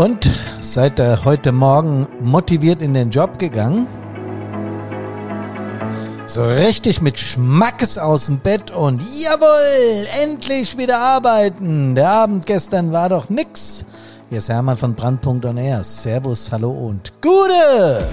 Und 0.00 0.30
seid 0.62 0.98
ihr 0.98 1.26
heute 1.26 1.52
Morgen 1.52 2.08
motiviert 2.22 2.80
in 2.80 2.94
den 2.94 3.10
Job 3.10 3.38
gegangen? 3.38 3.86
So 6.24 6.42
richtig 6.42 7.02
mit 7.02 7.18
Schmackes 7.18 7.98
aus 7.98 8.24
dem 8.24 8.38
Bett 8.38 8.70
und 8.70 9.02
jawohl, 9.20 10.08
endlich 10.22 10.78
wieder 10.78 11.00
arbeiten. 11.00 11.94
Der 11.94 12.08
Abend 12.08 12.46
gestern 12.46 12.92
war 12.92 13.10
doch 13.10 13.28
nix. 13.28 13.84
Hier 14.30 14.38
ist 14.38 14.48
Hermann 14.48 14.78
von 14.78 14.94
Brandpunkt. 14.94 15.46
Servus, 15.82 16.50
hallo 16.50 16.70
und 16.70 17.12
Gute! 17.20 18.08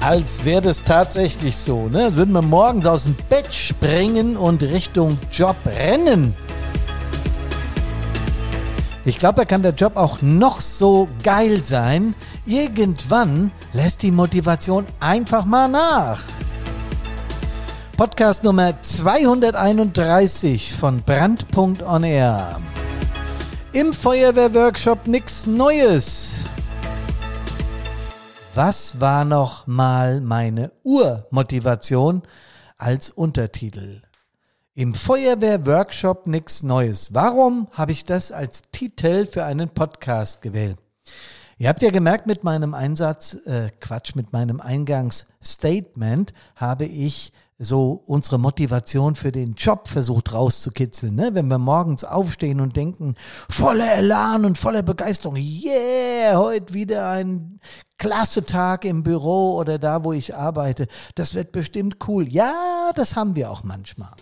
Als 0.00 0.44
wäre 0.44 0.60
das 0.60 0.82
tatsächlich 0.82 1.56
so, 1.56 1.88
ne? 1.88 2.04
Als 2.04 2.16
würden 2.16 2.32
wir 2.32 2.42
morgens 2.42 2.84
aus 2.84 3.04
dem 3.04 3.16
Bett 3.30 3.48
springen 3.50 4.36
und 4.36 4.62
Richtung 4.62 5.16
Job 5.32 5.56
rennen. 5.64 6.34
Ich 9.06 9.20
glaube, 9.20 9.36
da 9.36 9.44
kann 9.44 9.62
der 9.62 9.72
Job 9.72 9.96
auch 9.96 10.20
noch 10.20 10.60
so 10.60 11.08
geil 11.22 11.64
sein. 11.64 12.16
Irgendwann 12.44 13.52
lässt 13.72 14.02
die 14.02 14.10
Motivation 14.10 14.84
einfach 14.98 15.44
mal 15.44 15.68
nach. 15.68 16.20
Podcast 17.96 18.42
Nummer 18.42 18.82
231 18.82 20.74
von 20.74 21.02
Brandpunkt 21.02 21.84
on 21.84 22.02
Air. 22.02 22.60
Im 23.72 23.92
Feuerwehrworkshop 23.92 25.06
nichts 25.06 25.46
Neues. 25.46 26.44
Was 28.56 29.00
war 29.00 29.24
noch 29.24 29.68
mal 29.68 30.20
meine 30.20 30.72
Urmotivation 30.82 32.22
als 32.76 33.10
Untertitel? 33.10 34.00
Im 34.78 34.92
Feuerwehr-Workshop 34.92 36.26
nichts 36.26 36.62
Neues. 36.62 37.14
Warum 37.14 37.66
habe 37.72 37.92
ich 37.92 38.04
das 38.04 38.30
als 38.30 38.60
Titel 38.72 39.24
für 39.24 39.42
einen 39.42 39.70
Podcast 39.70 40.42
gewählt? 40.42 40.76
Ihr 41.56 41.70
habt 41.70 41.80
ja 41.80 41.88
gemerkt, 41.88 42.26
mit 42.26 42.44
meinem 42.44 42.74
Einsatz, 42.74 43.38
äh, 43.46 43.70
Quatsch, 43.80 44.14
mit 44.16 44.34
meinem 44.34 44.60
Eingangsstatement 44.60 46.34
habe 46.56 46.84
ich 46.84 47.32
so 47.58 48.02
unsere 48.04 48.38
Motivation 48.38 49.14
für 49.14 49.32
den 49.32 49.54
Job 49.54 49.88
versucht 49.88 50.34
rauszukitzeln. 50.34 51.14
Ne? 51.14 51.30
Wenn 51.32 51.48
wir 51.48 51.56
morgens 51.56 52.04
aufstehen 52.04 52.60
und 52.60 52.76
denken, 52.76 53.14
voller 53.48 53.94
Elan 53.94 54.44
und 54.44 54.58
voller 54.58 54.82
Begeisterung, 54.82 55.36
yeah, 55.36 56.36
heute 56.36 56.74
wieder 56.74 57.08
ein 57.08 57.60
klasse 57.96 58.44
Tag 58.44 58.84
im 58.84 59.04
Büro 59.04 59.56
oder 59.56 59.78
da, 59.78 60.04
wo 60.04 60.12
ich 60.12 60.36
arbeite. 60.36 60.86
Das 61.14 61.32
wird 61.34 61.52
bestimmt 61.52 61.96
cool. 62.06 62.28
Ja, 62.28 62.90
das 62.94 63.16
haben 63.16 63.36
wir 63.36 63.50
auch 63.50 63.64
manchmal. 63.64 64.12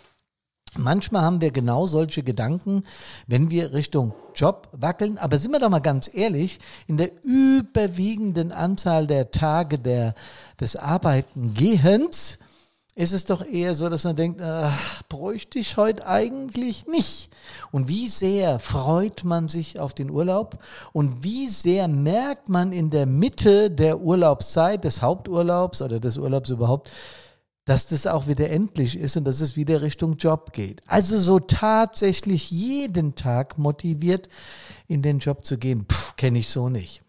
Manchmal 0.77 1.23
haben 1.23 1.41
wir 1.41 1.53
genau 1.53 1.87
solche 1.87 2.23
Gedanken, 2.23 2.85
wenn 3.27 3.51
wir 3.51 3.73
Richtung 3.73 4.13
Job 4.35 4.69
wackeln. 4.73 5.19
Aber 5.19 5.39
sind 5.39 5.53
wir 5.53 5.61
doch 5.61 5.71
mal 5.71 5.81
ganz 5.81 6.11
ehrlich, 6.13 6.59
in 6.87 6.97
der 6.97 7.11
überwiegenden 7.23 8.51
Anzahl 8.51 9.07
der 9.07 9.31
Tage 9.31 9.79
der, 9.79 10.15
des 10.61 10.77
Arbeitengehens 10.77 12.39
ist 12.97 13.13
es 13.13 13.25
doch 13.25 13.45
eher 13.45 13.75
so, 13.75 13.89
dass 13.89 14.05
man 14.05 14.15
denkt, 14.15 14.41
ach, 14.41 15.03
bräuchte 15.09 15.59
ich 15.59 15.77
heute 15.77 16.07
eigentlich 16.07 16.87
nicht. 16.87 17.29
Und 17.73 17.89
wie 17.89 18.07
sehr 18.07 18.61
freut 18.61 19.25
man 19.25 19.49
sich 19.49 19.81
auf 19.81 19.95
den 19.95 20.11
Urlaub 20.11 20.59
und 20.93 21.25
wie 21.25 21.49
sehr 21.49 21.89
merkt 21.89 22.49
man 22.49 22.73
in 22.73 22.91
der 22.91 23.07
Mitte 23.07 23.71
der 23.71 24.01
Urlaubszeit, 24.01 24.85
des 24.85 25.03
Haupturlaubs 25.03 25.83
oder 25.83 25.99
des 25.99 26.19
Urlaubs 26.19 26.51
überhaupt, 26.51 26.91
dass 27.65 27.87
das 27.87 28.07
auch 28.07 28.27
wieder 28.27 28.51
endlich 28.51 28.99
ist 28.99 29.17
und 29.17 29.25
dass 29.25 29.41
es 29.41 29.57
wieder 29.57 29.83
Richtung 29.83 30.17
Job 30.17 30.53
geht. 30.53 30.83
Also 30.87 31.19
so 31.19 31.41
tatsächlich 31.41 32.51
jeden 32.51 33.15
Tag 33.15 33.59
motiviert 33.59 34.29
in 34.87 35.03
den 35.03 35.19
Job 35.19 35.47
zu 35.47 35.57
gehen, 35.57 35.87
kenne 36.17 36.39
ich 36.39 36.51
so 36.51 36.69
nicht. 36.69 37.03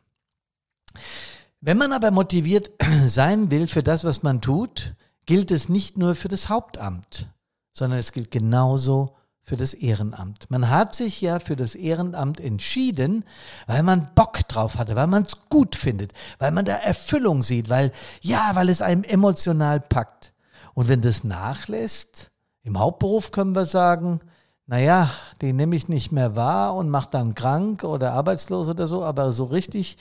Wenn 1.59 1.77
man 1.77 1.91
aber 1.91 2.11
motiviert 2.11 2.71
sein 3.07 3.51
will 3.51 3.67
für 3.67 3.83
das, 3.83 4.03
was 4.03 4.23
man 4.23 4.41
tut, 4.41 4.95
gilt 5.25 5.51
es 5.51 5.67
nicht 5.67 5.97
nur 5.97 6.15
für 6.15 6.27
das 6.27 6.49
Hauptamt, 6.49 7.29
sondern 7.73 7.99
es 7.99 8.11
gilt 8.11 8.31
genauso 8.31 9.15
für 9.41 9.57
das 9.57 9.73
Ehrenamt. 9.73 10.49
Man 10.49 10.69
hat 10.69 10.95
sich 10.95 11.21
ja 11.21 11.39
für 11.39 11.55
das 11.55 11.75
Ehrenamt 11.75 12.39
entschieden, 12.39 13.25
weil 13.67 13.83
man 13.83 14.09
Bock 14.15 14.47
drauf 14.47 14.77
hatte, 14.77 14.95
weil 14.95 15.07
man 15.07 15.23
es 15.23 15.35
gut 15.49 15.75
findet, 15.75 16.13
weil 16.39 16.51
man 16.51 16.65
da 16.65 16.73
Erfüllung 16.73 17.43
sieht, 17.43 17.69
weil 17.69 17.91
ja, 18.21 18.51
weil 18.53 18.69
es 18.69 18.81
einem 18.81 19.03
emotional 19.03 19.79
packt. 19.79 20.33
Und 20.75 20.89
wenn 20.89 21.01
das 21.01 21.23
nachlässt, 21.23 22.31
im 22.61 22.77
Hauptberuf 22.77 23.31
können 23.31 23.55
wir 23.55 23.65
sagen, 23.65 24.19
naja, 24.67 25.09
den 25.41 25.55
nehme 25.55 25.75
ich 25.75 25.87
nicht 25.87 26.11
mehr 26.11 26.35
wahr 26.35 26.75
und 26.75 26.89
mache 26.89 27.09
dann 27.11 27.33
krank 27.33 27.83
oder 27.83 28.13
arbeitslos 28.13 28.67
oder 28.67 28.87
so, 28.87 29.03
aber 29.03 29.31
so 29.31 29.45
richtig, 29.45 29.97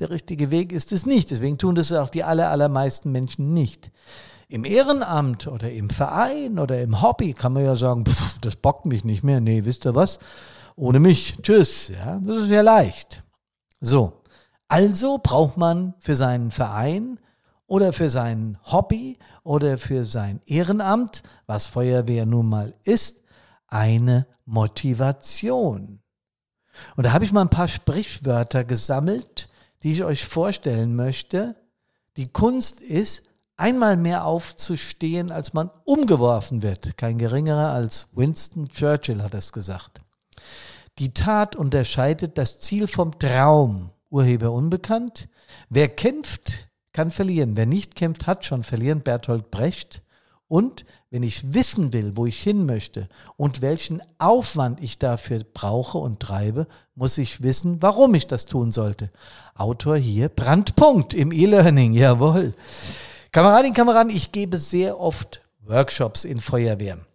der 0.00 0.10
richtige 0.10 0.50
Weg 0.50 0.72
ist 0.72 0.92
es 0.92 1.06
nicht. 1.06 1.30
Deswegen 1.30 1.56
tun 1.56 1.76
das 1.76 1.92
auch 1.92 2.10
die 2.10 2.24
aller, 2.24 2.50
allermeisten 2.50 3.10
Menschen 3.10 3.54
nicht. 3.54 3.90
Im 4.48 4.64
Ehrenamt 4.64 5.46
oder 5.46 5.70
im 5.70 5.88
Verein 5.88 6.58
oder 6.58 6.80
im 6.82 7.00
Hobby 7.00 7.32
kann 7.32 7.52
man 7.52 7.64
ja 7.64 7.76
sagen, 7.76 8.04
pff, 8.06 8.38
das 8.40 8.56
bockt 8.56 8.86
mich 8.86 9.04
nicht 9.04 9.22
mehr. 9.22 9.40
Nee, 9.40 9.64
wisst 9.64 9.86
ihr 9.86 9.94
was? 9.94 10.18
Ohne 10.74 11.00
mich. 11.00 11.36
Tschüss. 11.42 11.88
Ja, 11.88 12.20
das 12.22 12.44
ist 12.44 12.50
ja 12.50 12.62
leicht. 12.62 13.22
So. 13.80 14.12
Also 14.66 15.18
braucht 15.22 15.56
man 15.56 15.94
für 15.98 16.16
seinen 16.16 16.50
Verein 16.50 17.18
oder 17.68 17.92
für 17.92 18.10
sein 18.10 18.58
Hobby 18.64 19.18
oder 19.44 19.78
für 19.78 20.04
sein 20.04 20.40
Ehrenamt, 20.46 21.22
was 21.46 21.66
Feuerwehr 21.66 22.26
nun 22.26 22.48
mal 22.48 22.74
ist, 22.82 23.22
eine 23.68 24.26
Motivation. 24.44 26.00
Und 26.96 27.04
da 27.04 27.12
habe 27.12 27.24
ich 27.24 27.32
mal 27.32 27.42
ein 27.42 27.50
paar 27.50 27.68
Sprichwörter 27.68 28.64
gesammelt, 28.64 29.48
die 29.82 29.92
ich 29.92 30.02
euch 30.02 30.24
vorstellen 30.24 30.96
möchte. 30.96 31.54
Die 32.16 32.28
Kunst 32.28 32.80
ist, 32.80 33.22
einmal 33.56 33.96
mehr 33.96 34.24
aufzustehen, 34.24 35.30
als 35.30 35.52
man 35.52 35.70
umgeworfen 35.84 36.62
wird. 36.62 36.96
Kein 36.96 37.18
geringerer 37.18 37.72
als 37.72 38.08
Winston 38.14 38.68
Churchill 38.68 39.22
hat 39.22 39.34
es 39.34 39.52
gesagt. 39.52 40.00
Die 40.98 41.12
Tat 41.12 41.54
unterscheidet 41.54 42.38
das 42.38 42.60
Ziel 42.60 42.86
vom 42.86 43.18
Traum. 43.18 43.90
Urheber 44.10 44.52
unbekannt. 44.52 45.28
Wer 45.68 45.88
kämpft, 45.88 46.67
kann 46.98 47.12
verlieren. 47.12 47.56
Wer 47.56 47.66
nicht 47.66 47.94
kämpft, 47.94 48.26
hat 48.26 48.44
schon 48.44 48.64
verlieren. 48.64 49.02
Bertolt 49.02 49.52
Brecht. 49.52 50.02
Und 50.48 50.84
wenn 51.10 51.22
ich 51.22 51.54
wissen 51.54 51.92
will, 51.92 52.16
wo 52.16 52.26
ich 52.26 52.42
hin 52.42 52.66
möchte 52.66 53.08
und 53.36 53.62
welchen 53.62 54.02
Aufwand 54.18 54.82
ich 54.82 54.98
dafür 54.98 55.44
brauche 55.44 55.98
und 55.98 56.18
treibe, 56.18 56.66
muss 56.96 57.16
ich 57.16 57.40
wissen, 57.40 57.80
warum 57.82 58.14
ich 58.14 58.26
das 58.26 58.46
tun 58.46 58.72
sollte. 58.72 59.12
Autor 59.54 59.96
hier, 59.96 60.28
Brandpunkt 60.28 61.14
im 61.14 61.30
E-Learning, 61.30 61.92
jawohl. 61.92 62.52
Kameradinnen, 63.30 63.74
Kameraden, 63.74 64.10
ich 64.10 64.32
gebe 64.32 64.58
sehr 64.58 64.98
oft 64.98 65.40
Workshops 65.60 66.24
in 66.24 66.40
Feuerwehren 66.40 67.07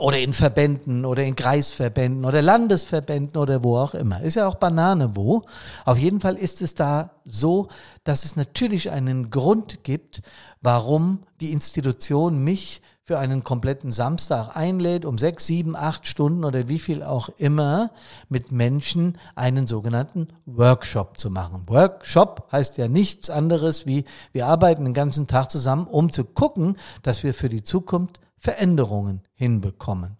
oder 0.00 0.18
in 0.18 0.32
Verbänden 0.32 1.04
oder 1.04 1.22
in 1.24 1.36
Kreisverbänden 1.36 2.24
oder 2.24 2.42
Landesverbänden 2.42 3.36
oder 3.36 3.62
wo 3.62 3.76
auch 3.76 3.94
immer. 3.94 4.22
Ist 4.22 4.36
ja 4.36 4.48
auch 4.48 4.54
Banane 4.54 5.14
wo. 5.14 5.42
Auf 5.84 5.98
jeden 5.98 6.20
Fall 6.20 6.36
ist 6.36 6.62
es 6.62 6.74
da 6.74 7.10
so, 7.24 7.68
dass 8.04 8.24
es 8.24 8.34
natürlich 8.34 8.90
einen 8.90 9.30
Grund 9.30 9.84
gibt, 9.84 10.22
warum 10.62 11.20
die 11.40 11.52
Institution 11.52 12.42
mich 12.42 12.82
für 13.02 13.18
einen 13.18 13.42
kompletten 13.42 13.90
Samstag 13.90 14.56
einlädt, 14.56 15.04
um 15.04 15.18
sechs, 15.18 15.44
sieben, 15.44 15.74
acht 15.74 16.06
Stunden 16.06 16.44
oder 16.44 16.68
wie 16.68 16.78
viel 16.78 17.02
auch 17.02 17.28
immer 17.38 17.90
mit 18.28 18.52
Menschen 18.52 19.18
einen 19.34 19.66
sogenannten 19.66 20.28
Workshop 20.46 21.18
zu 21.18 21.28
machen. 21.28 21.64
Workshop 21.66 22.46
heißt 22.52 22.78
ja 22.78 22.86
nichts 22.86 23.28
anderes 23.28 23.84
wie, 23.84 24.04
wir 24.32 24.46
arbeiten 24.46 24.84
den 24.84 24.94
ganzen 24.94 25.26
Tag 25.26 25.50
zusammen, 25.50 25.88
um 25.88 26.12
zu 26.12 26.24
gucken, 26.24 26.76
dass 27.02 27.24
wir 27.24 27.34
für 27.34 27.48
die 27.48 27.64
Zukunft 27.64 28.20
Veränderungen 28.40 29.20
hinbekommen. 29.34 30.16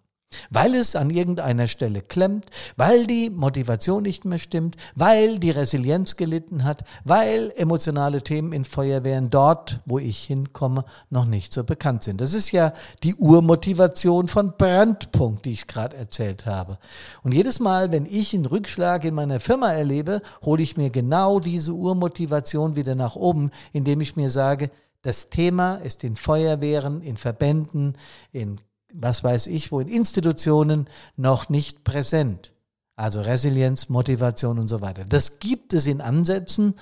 Weil 0.49 0.75
es 0.75 0.95
an 0.95 1.09
irgendeiner 1.09 1.67
Stelle 1.67 2.01
klemmt, 2.01 2.45
weil 2.77 3.05
die 3.05 3.29
Motivation 3.29 4.03
nicht 4.03 4.23
mehr 4.23 4.39
stimmt, 4.39 4.77
weil 4.95 5.39
die 5.39 5.51
Resilienz 5.51 6.15
gelitten 6.15 6.63
hat, 6.63 6.85
weil 7.03 7.51
emotionale 7.57 8.21
Themen 8.21 8.53
in 8.53 8.63
Feuerwehren 8.63 9.29
dort, 9.29 9.81
wo 9.85 9.99
ich 9.99 10.23
hinkomme, 10.23 10.85
noch 11.09 11.25
nicht 11.25 11.53
so 11.53 11.65
bekannt 11.65 12.03
sind. 12.03 12.21
Das 12.21 12.33
ist 12.33 12.51
ja 12.51 12.71
die 13.03 13.15
Urmotivation 13.15 14.29
von 14.29 14.53
Brandpunkt, 14.57 15.43
die 15.43 15.51
ich 15.51 15.67
gerade 15.67 15.97
erzählt 15.97 16.45
habe. 16.45 16.77
Und 17.23 17.33
jedes 17.33 17.59
Mal, 17.59 17.91
wenn 17.91 18.05
ich 18.05 18.33
einen 18.33 18.45
Rückschlag 18.45 19.03
in 19.03 19.15
meiner 19.15 19.41
Firma 19.41 19.73
erlebe, 19.73 20.21
hole 20.43 20.63
ich 20.63 20.77
mir 20.77 20.91
genau 20.91 21.41
diese 21.41 21.73
Urmotivation 21.73 22.77
wieder 22.77 22.95
nach 22.95 23.17
oben, 23.17 23.51
indem 23.73 23.99
ich 23.99 24.15
mir 24.15 24.29
sage, 24.29 24.71
das 25.01 25.29
Thema 25.29 25.75
ist 25.75 26.03
in 26.03 26.15
Feuerwehren, 26.15 27.01
in 27.01 27.17
Verbänden, 27.17 27.97
in 28.31 28.59
was 28.93 29.23
weiß 29.23 29.47
ich 29.47 29.71
wo, 29.71 29.79
in 29.79 29.87
Institutionen 29.87 30.89
noch 31.15 31.49
nicht 31.49 31.83
präsent. 31.83 32.51
Also 32.95 33.21
Resilienz, 33.21 33.89
Motivation 33.89 34.59
und 34.59 34.67
so 34.67 34.81
weiter. 34.81 35.05
Das 35.05 35.39
gibt 35.39 35.73
es 35.73 35.87
in 35.87 36.01
Ansätzen, 36.01 36.75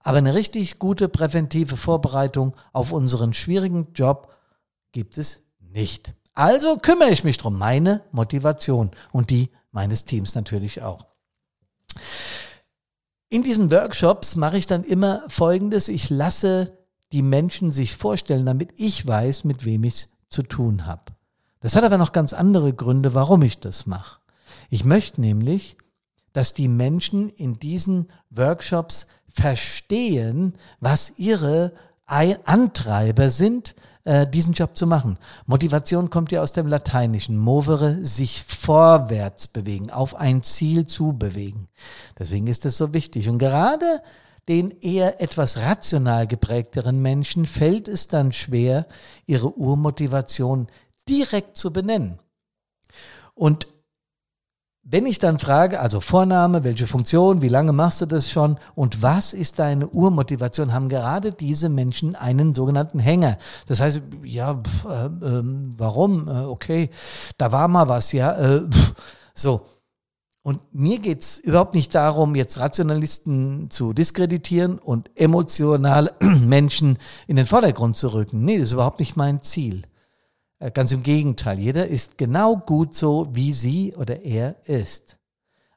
aber 0.00 0.18
eine 0.18 0.34
richtig 0.34 0.78
gute 0.78 1.08
präventive 1.08 1.76
Vorbereitung 1.76 2.56
auf 2.72 2.92
unseren 2.92 3.32
schwierigen 3.32 3.88
Job 3.94 4.34
gibt 4.90 5.16
es 5.16 5.40
nicht. 5.60 6.14
Also 6.34 6.76
kümmere 6.76 7.10
ich 7.10 7.24
mich 7.24 7.38
drum, 7.38 7.58
meine 7.58 8.02
Motivation 8.10 8.90
und 9.12 9.30
die 9.30 9.50
meines 9.70 10.04
Teams 10.04 10.34
natürlich 10.34 10.82
auch. 10.82 11.06
In 13.28 13.42
diesen 13.42 13.70
Workshops 13.70 14.36
mache 14.36 14.58
ich 14.58 14.66
dann 14.66 14.84
immer 14.84 15.22
Folgendes. 15.28 15.88
Ich 15.88 16.10
lasse 16.10 16.76
die 17.12 17.22
Menschen 17.22 17.72
sich 17.72 17.96
vorstellen, 17.96 18.46
damit 18.46 18.70
ich 18.76 19.06
weiß, 19.06 19.44
mit 19.44 19.64
wem 19.64 19.84
ich 19.84 20.08
zu 20.28 20.42
tun 20.42 20.86
habe. 20.86 21.12
Das 21.60 21.76
hat 21.76 21.84
aber 21.84 21.98
noch 21.98 22.12
ganz 22.12 22.32
andere 22.32 22.72
Gründe, 22.72 23.14
warum 23.14 23.42
ich 23.42 23.58
das 23.58 23.86
mache. 23.86 24.18
Ich 24.70 24.84
möchte 24.84 25.20
nämlich, 25.20 25.76
dass 26.32 26.52
die 26.54 26.68
Menschen 26.68 27.28
in 27.28 27.58
diesen 27.58 28.08
Workshops 28.30 29.06
verstehen, 29.28 30.54
was 30.80 31.12
ihre 31.18 31.72
Antreiber 32.06 33.30
sind, 33.30 33.74
äh, 34.04 34.26
diesen 34.26 34.52
Job 34.52 34.76
zu 34.76 34.86
machen. 34.86 35.18
Motivation 35.46 36.10
kommt 36.10 36.32
ja 36.32 36.42
aus 36.42 36.52
dem 36.52 36.66
Lateinischen. 36.66 37.38
Movere, 37.38 38.04
sich 38.04 38.42
vorwärts 38.42 39.46
bewegen, 39.46 39.90
auf 39.90 40.16
ein 40.16 40.42
Ziel 40.42 40.86
zu 40.86 41.12
bewegen. 41.12 41.68
Deswegen 42.18 42.48
ist 42.48 42.66
es 42.66 42.76
so 42.76 42.92
wichtig. 42.92 43.28
Und 43.28 43.38
gerade 43.38 44.02
den 44.48 44.70
eher 44.80 45.20
etwas 45.20 45.58
rational 45.58 46.26
geprägteren 46.26 47.00
Menschen 47.00 47.46
fällt 47.46 47.88
es 47.88 48.08
dann 48.08 48.32
schwer, 48.32 48.86
ihre 49.26 49.56
Urmotivation 49.56 50.66
direkt 51.08 51.56
zu 51.56 51.72
benennen. 51.72 52.18
Und 53.34 53.68
wenn 54.84 55.06
ich 55.06 55.20
dann 55.20 55.38
frage, 55.38 55.78
also 55.78 56.00
Vorname, 56.00 56.64
welche 56.64 56.88
Funktion, 56.88 57.40
wie 57.40 57.48
lange 57.48 57.72
machst 57.72 58.00
du 58.00 58.06
das 58.06 58.28
schon 58.28 58.58
und 58.74 59.00
was 59.00 59.32
ist 59.32 59.60
deine 59.60 59.88
Urmotivation, 59.88 60.72
haben 60.72 60.88
gerade 60.88 61.32
diese 61.32 61.68
Menschen 61.68 62.16
einen 62.16 62.52
sogenannten 62.52 62.98
Hänger. 62.98 63.38
Das 63.68 63.80
heißt, 63.80 64.02
ja, 64.24 64.54
pf, 64.54 64.84
äh, 64.84 65.06
äh, 65.06 65.42
warum? 65.76 66.26
Äh, 66.26 66.44
okay, 66.46 66.90
da 67.38 67.52
war 67.52 67.68
mal 67.68 67.88
was, 67.88 68.10
ja. 68.10 68.32
Äh, 68.32 68.68
pf, 68.68 68.94
so. 69.34 69.71
Und 70.42 70.60
mir 70.74 70.98
geht's 70.98 71.38
überhaupt 71.38 71.74
nicht 71.74 71.94
darum, 71.94 72.34
jetzt 72.34 72.58
Rationalisten 72.58 73.70
zu 73.70 73.92
diskreditieren 73.92 74.78
und 74.78 75.10
emotionale 75.14 76.12
Menschen 76.20 76.98
in 77.28 77.36
den 77.36 77.46
Vordergrund 77.46 77.96
zu 77.96 78.12
rücken. 78.12 78.44
Nee, 78.44 78.58
das 78.58 78.68
ist 78.68 78.72
überhaupt 78.72 78.98
nicht 78.98 79.16
mein 79.16 79.42
Ziel. 79.42 79.82
Äh, 80.58 80.72
ganz 80.72 80.90
im 80.90 81.04
Gegenteil, 81.04 81.60
jeder 81.60 81.86
ist 81.86 82.18
genau 82.18 82.56
gut 82.56 82.94
so, 82.94 83.28
wie 83.32 83.52
sie 83.52 83.94
oder 83.96 84.22
er 84.24 84.56
ist. 84.66 85.16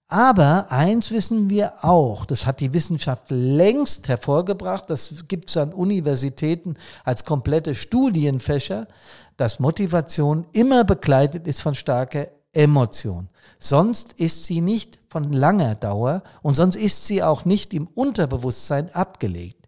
Aber 0.08 0.72
eins 0.72 1.12
wissen 1.12 1.50
wir 1.50 1.84
auch, 1.84 2.26
das 2.26 2.46
hat 2.46 2.60
die 2.60 2.74
Wissenschaft 2.74 3.26
längst 3.30 4.08
hervorgebracht, 4.08 4.88
das 4.90 5.26
gibt 5.28 5.50
es 5.50 5.58
an 5.58 5.74
Universitäten 5.74 6.76
als 7.04 7.26
komplette 7.26 7.74
Studienfächer, 7.74 8.88
dass 9.36 9.60
Motivation 9.60 10.46
immer 10.54 10.84
begleitet 10.84 11.48
ist 11.48 11.62
von 11.62 11.74
starker 11.74 12.28
Emotion. 12.56 13.30
Sonst 13.60 14.14
ist 14.14 14.46
sie 14.46 14.62
nicht 14.62 15.00
von 15.10 15.32
langer 15.32 15.76
Dauer 15.76 16.24
und 16.42 16.56
sonst 16.56 16.76
ist 16.76 17.06
sie 17.06 17.24
auch 17.24 17.46
nicht 17.46 17.74
im 17.74 17.88
Unterbewusstsein 17.88 18.94
abgelegt. 18.94 19.68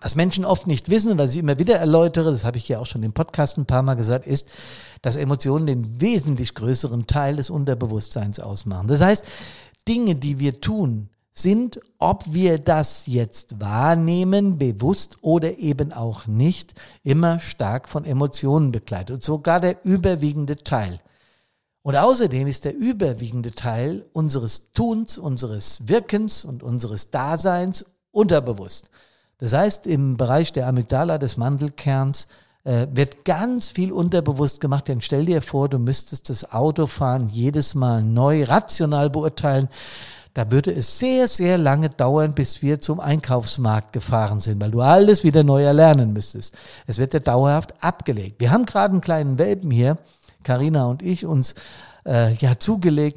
Was 0.00 0.14
Menschen 0.14 0.44
oft 0.44 0.66
nicht 0.66 0.90
wissen, 0.90 1.18
weil 1.18 1.28
ich 1.28 1.36
immer 1.36 1.58
wieder 1.58 1.76
erläutere, 1.76 2.30
das 2.30 2.44
habe 2.44 2.58
ich 2.58 2.68
ja 2.68 2.78
auch 2.78 2.86
schon 2.86 3.02
im 3.02 3.12
Podcast 3.12 3.58
ein 3.58 3.66
paar 3.66 3.82
Mal 3.82 3.94
gesagt, 3.94 4.26
ist, 4.26 4.48
dass 5.02 5.16
Emotionen 5.16 5.66
den 5.66 6.00
wesentlich 6.00 6.54
größeren 6.54 7.06
Teil 7.06 7.36
des 7.36 7.50
Unterbewusstseins 7.50 8.38
ausmachen. 8.38 8.88
Das 8.88 9.00
heißt, 9.00 9.24
Dinge, 9.88 10.14
die 10.14 10.38
wir 10.38 10.60
tun, 10.60 11.08
sind, 11.34 11.80
ob 11.98 12.32
wir 12.32 12.58
das 12.58 13.06
jetzt 13.06 13.60
wahrnehmen, 13.60 14.58
bewusst 14.58 15.18
oder 15.22 15.58
eben 15.58 15.92
auch 15.92 16.26
nicht, 16.26 16.74
immer 17.02 17.40
stark 17.40 17.88
von 17.88 18.04
Emotionen 18.04 18.72
begleitet. 18.72 19.14
Und 19.14 19.22
sogar 19.22 19.60
der 19.60 19.84
überwiegende 19.84 20.56
Teil. 20.56 21.00
Und 21.88 21.96
außerdem 21.96 22.46
ist 22.46 22.66
der 22.66 22.76
überwiegende 22.76 23.52
Teil 23.52 24.04
unseres 24.12 24.72
Tuns, 24.74 25.16
unseres 25.16 25.88
Wirkens 25.88 26.44
und 26.44 26.62
unseres 26.62 27.10
Daseins 27.10 27.86
unterbewusst. 28.10 28.90
Das 29.38 29.54
heißt, 29.54 29.86
im 29.86 30.18
Bereich 30.18 30.52
der 30.52 30.66
Amygdala, 30.66 31.16
des 31.16 31.38
Mandelkerns, 31.38 32.28
äh, 32.64 32.88
wird 32.92 33.24
ganz 33.24 33.70
viel 33.70 33.90
unterbewusst 33.90 34.60
gemacht. 34.60 34.86
Denn 34.88 35.00
stell 35.00 35.24
dir 35.24 35.40
vor, 35.40 35.70
du 35.70 35.78
müsstest 35.78 36.28
das 36.28 36.52
Autofahren 36.52 37.30
jedes 37.30 37.74
Mal 37.74 38.02
neu 38.02 38.44
rational 38.44 39.08
beurteilen. 39.08 39.70
Da 40.34 40.50
würde 40.50 40.70
es 40.70 40.98
sehr, 40.98 41.26
sehr 41.26 41.56
lange 41.56 41.88
dauern, 41.88 42.34
bis 42.34 42.60
wir 42.60 42.80
zum 42.80 43.00
Einkaufsmarkt 43.00 43.94
gefahren 43.94 44.40
sind, 44.40 44.60
weil 44.60 44.72
du 44.72 44.82
alles 44.82 45.24
wieder 45.24 45.42
neu 45.42 45.64
erlernen 45.64 46.12
müsstest. 46.12 46.54
Es 46.86 46.98
wird 46.98 47.14
ja 47.14 47.20
dauerhaft 47.20 47.82
abgelegt. 47.82 48.40
Wir 48.40 48.50
haben 48.50 48.66
gerade 48.66 48.92
einen 48.92 49.00
kleinen 49.00 49.38
Welpen 49.38 49.70
hier, 49.70 49.96
Karina 50.42 50.86
und 50.86 51.02
ich, 51.02 51.26
uns 51.26 51.54
äh, 52.08 52.32
ja 52.34 52.54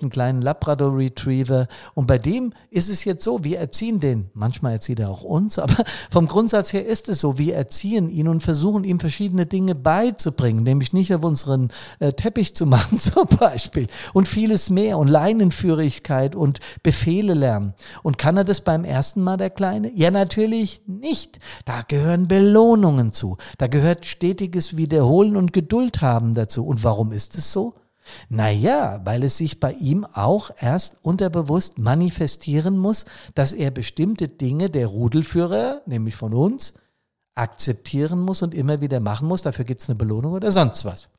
einen 0.02 0.10
kleinen 0.10 0.42
Labrador 0.42 0.96
Retriever. 0.98 1.68
Und 1.94 2.08
bei 2.08 2.18
dem 2.18 2.54
ist 2.70 2.90
es 2.90 3.06
jetzt 3.06 3.24
so, 3.24 3.44
wir 3.44 3.60
erziehen 3.60 4.00
den. 4.00 4.30
Manchmal 4.34 4.74
erzieht 4.74 5.00
er 5.00 5.10
auch 5.10 5.24
uns, 5.24 5.58
aber 5.58 5.84
vom 6.12 6.28
Grundsatz 6.28 6.74
her 6.74 6.86
ist 6.86 7.10
es 7.10 7.20
so, 7.20 7.38
wir 7.38 7.56
erziehen 7.56 8.10
ihn 8.10 8.28
und 8.28 8.42
versuchen 8.42 8.84
ihm 8.84 9.00
verschiedene 9.00 9.46
Dinge 9.46 9.76
beizubringen, 9.76 10.64
nämlich 10.64 10.94
nicht 10.94 11.14
auf 11.14 11.24
unseren 11.24 11.70
äh, 12.00 12.14
Teppich 12.14 12.54
zu 12.54 12.66
machen 12.72 12.98
zum 12.98 13.28
Beispiel 13.28 13.88
und 14.14 14.28
vieles 14.28 14.70
mehr 14.70 14.98
und 14.98 15.08
Leinenführigkeit 15.08 16.36
und 16.36 16.60
Befehle 16.84 17.34
lernen. 17.34 17.74
Und 18.04 18.18
kann 18.18 18.38
er 18.38 18.44
das 18.44 18.62
beim 18.62 18.84
ersten 18.84 19.22
Mal, 19.22 19.38
der 19.38 19.50
Kleine? 19.50 19.92
Ja, 19.96 20.12
natürlich 20.12 20.82
nicht. 20.88 21.40
Da 21.66 21.82
gehören 21.88 22.28
Belohnungen 22.28 23.12
zu. 23.12 23.38
Da 23.58 23.68
gehört 23.68 24.06
stetiges 24.06 24.76
Wiederholen 24.76 25.38
und 25.38 25.54
Geduld 25.54 26.02
haben 26.02 26.34
dazu. 26.34 26.66
Und 26.66 26.84
warum 26.84 27.12
ist 27.12 27.36
es 27.36 27.52
so? 27.52 27.76
Naja, 28.30 29.01
weil 29.03 29.24
es 29.24 29.38
sich 29.38 29.59
bei 29.59 29.74
ihm 29.74 30.06
auch 30.06 30.51
erst 30.59 30.98
unterbewusst 31.03 31.77
manifestieren 31.77 32.77
muss, 32.77 33.06
dass 33.36 33.53
er 33.53 33.71
bestimmte 33.71 34.27
Dinge 34.27 34.69
der 34.69 34.88
Rudelführer, 34.88 35.81
nämlich 35.86 36.15
von 36.15 36.33
uns, 36.33 36.74
akzeptieren 37.36 38.19
muss 38.19 38.42
und 38.42 38.53
immer 38.53 38.81
wieder 38.81 39.00
machen 39.00 39.27
muss. 39.27 39.42
Dafür 39.42 39.65
gibt 39.65 39.81
es 39.81 39.89
eine 39.89 39.95
Belohnung 39.95 40.33
oder 40.33 40.51
sonst 40.51 40.86
was. 40.86 41.09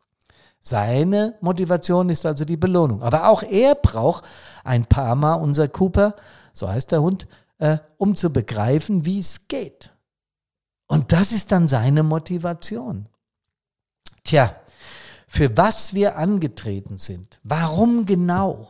Seine 0.61 1.35
Motivation 1.41 2.09
ist 2.09 2.25
also 2.25 2.45
die 2.45 2.57
Belohnung. 2.57 3.03
Aber 3.03 3.29
auch 3.29 3.43
er 3.43 3.75
braucht 3.75 4.25
ein 4.63 4.87
paar 4.87 5.17
Mal, 5.17 5.35
unser 5.35 5.69
Cooper, 5.69 6.15
so 6.53 6.69
heißt 6.69 6.93
der 6.93 7.03
Hund, 7.03 7.27
äh, 7.59 7.79
um 7.97 8.15
zu 8.15 8.33
begreifen, 8.33 9.05
wie 9.05 9.19
es 9.19 9.49
geht. 9.49 9.93
Und 10.87 11.11
das 11.11 11.33
ist 11.33 11.51
dann 11.51 11.69
seine 11.69 12.03
Motivation. 12.03 13.09
Tja, 14.25 14.55
für 15.33 15.57
was 15.57 15.95
wir 15.95 16.19
angetreten 16.19 16.99
sind. 16.99 17.41
Warum 17.43 18.05
genau? 18.05 18.69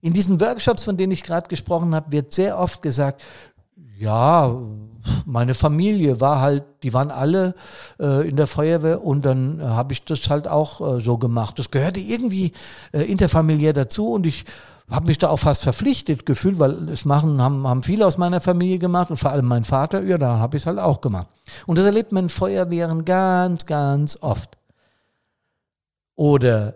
In 0.00 0.12
diesen 0.12 0.40
Workshops, 0.40 0.84
von 0.84 0.96
denen 0.96 1.10
ich 1.10 1.24
gerade 1.24 1.48
gesprochen 1.48 1.92
habe, 1.92 2.12
wird 2.12 2.32
sehr 2.32 2.56
oft 2.56 2.82
gesagt, 2.82 3.20
ja, 3.98 4.56
meine 5.26 5.54
Familie 5.54 6.20
war 6.20 6.40
halt, 6.40 6.62
die 6.84 6.94
waren 6.94 7.10
alle 7.10 7.56
äh, 7.98 8.28
in 8.28 8.36
der 8.36 8.46
Feuerwehr 8.46 9.04
und 9.04 9.24
dann 9.24 9.58
äh, 9.58 9.64
habe 9.64 9.92
ich 9.92 10.04
das 10.04 10.30
halt 10.30 10.46
auch 10.46 10.98
äh, 10.98 11.00
so 11.00 11.18
gemacht. 11.18 11.58
Das 11.58 11.72
gehörte 11.72 11.98
irgendwie 11.98 12.52
äh, 12.92 13.02
interfamiliär 13.02 13.72
dazu 13.72 14.12
und 14.12 14.24
ich 14.24 14.44
habe 14.88 15.08
mich 15.08 15.18
da 15.18 15.30
auch 15.30 15.40
fast 15.40 15.64
verpflichtet 15.64 16.26
gefühlt, 16.26 16.60
weil 16.60 16.90
es 16.90 17.04
machen, 17.04 17.42
haben, 17.42 17.66
haben 17.66 17.82
viele 17.82 18.06
aus 18.06 18.18
meiner 18.18 18.40
Familie 18.40 18.78
gemacht 18.78 19.10
und 19.10 19.16
vor 19.16 19.32
allem 19.32 19.46
mein 19.46 19.64
Vater, 19.64 20.04
ja, 20.04 20.16
da 20.16 20.38
habe 20.38 20.58
ich 20.58 20.62
es 20.62 20.66
halt 20.68 20.78
auch 20.78 21.00
gemacht. 21.00 21.26
Und 21.66 21.76
das 21.76 21.86
erlebt 21.86 22.12
man 22.12 22.26
in 22.26 22.28
Feuerwehren 22.28 23.04
ganz, 23.04 23.66
ganz 23.66 24.16
oft. 24.20 24.56
Oder 26.16 26.74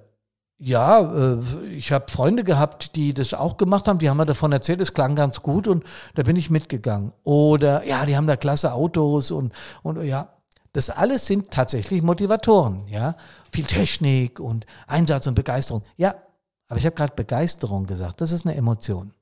ja, 0.59 1.01
äh, 1.01 1.67
ich 1.69 1.93
habe 1.93 2.11
Freunde 2.11 2.43
gehabt, 2.43 2.97
die 2.97 3.15
das 3.15 3.33
auch 3.33 3.57
gemacht 3.57 3.87
haben, 3.87 3.99
die 3.99 4.11
haben 4.11 4.17
mir 4.17 4.27
davon 4.27 4.51
erzählt, 4.51 4.81
es 4.81 4.93
klang 4.93 5.15
ganz 5.15 5.41
gut 5.43 5.69
und 5.69 5.85
da 6.15 6.25
bin 6.25 6.37
ich 6.37 6.51
mitgegangen. 6.51 7.13
Oder 7.23 7.87
ja, 7.87 8.05
die 8.05 8.17
haben 8.17 8.27
da 8.27 8.37
klasse 8.37 8.73
Autos 8.73 9.31
und, 9.31 9.53
und 9.83 10.03
ja, 10.03 10.31
das 10.73 10.91
alles 10.91 11.27
sind 11.27 11.51
tatsächlich 11.51 12.03
Motivatoren, 12.03 12.87
ja. 12.89 13.17
Viel 13.53 13.65
Technik 13.65 14.41
und 14.41 14.67
Einsatz 14.87 15.27
und 15.27 15.35
Begeisterung. 15.35 15.83
Ja, 15.97 16.15
aber 16.69 16.79
ich 16.79 16.85
habe 16.85 16.95
gerade 16.95 17.15
Begeisterung 17.15 17.87
gesagt, 17.87 18.21
das 18.21 18.33
ist 18.33 18.45
eine 18.45 18.57
Emotion. 18.57 19.13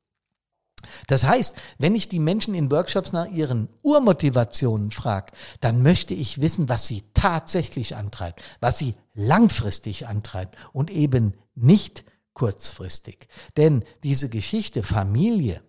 Das 1.07 1.25
heißt, 1.25 1.57
wenn 1.78 1.95
ich 1.95 2.09
die 2.09 2.19
Menschen 2.19 2.55
in 2.55 2.71
Workshops 2.71 3.12
nach 3.12 3.26
ihren 3.26 3.69
Urmotivationen 3.83 4.90
frage, 4.90 5.33
dann 5.61 5.83
möchte 5.83 6.14
ich 6.14 6.40
wissen, 6.40 6.69
was 6.69 6.87
sie 6.87 7.05
tatsächlich 7.14 7.97
antreibt, 7.97 8.43
was 8.61 8.78
sie 8.78 8.95
langfristig 9.14 10.07
antreibt 10.07 10.57
und 10.73 10.90
eben 10.90 11.35
nicht 11.55 12.05
kurzfristig. 12.35 13.28
Denn 13.57 13.85
diese 14.05 14.28
Geschichte 14.28 14.83
Familie, 14.83 15.62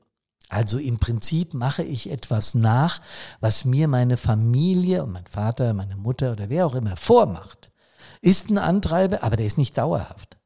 also 0.50 0.78
im 0.78 1.00
Prinzip 1.00 1.54
mache 1.54 1.84
ich 1.84 2.10
etwas 2.10 2.54
nach, 2.54 3.02
was 3.40 3.66
mir 3.66 3.88
meine 3.88 4.18
Familie 4.18 5.04
und 5.04 5.12
mein 5.12 5.26
Vater, 5.26 5.74
meine 5.74 5.98
Mutter 5.98 6.34
oder 6.34 6.50
wer 6.50 6.66
auch 6.66 6.76
immer 6.76 6.98
vormacht, 6.98 7.72
ist 8.22 8.50
ein 8.50 8.58
Antreiber, 8.58 9.24
aber 9.24 9.36
der 9.36 9.46
ist 9.46 9.58
nicht 9.58 9.78
dauerhaft 9.78 10.37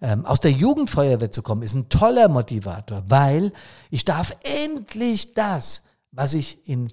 ähm, 0.00 0.24
aus 0.24 0.40
der 0.40 0.52
Jugendfeuerwehr 0.52 1.32
zu 1.32 1.42
kommen, 1.42 1.62
ist 1.62 1.74
ein 1.74 1.88
toller 1.88 2.28
Motivator, 2.28 3.04
weil 3.08 3.52
ich 3.90 4.04
darf 4.04 4.36
endlich 4.42 5.34
das, 5.34 5.82
was 6.12 6.34
ich 6.34 6.66
in 6.68 6.90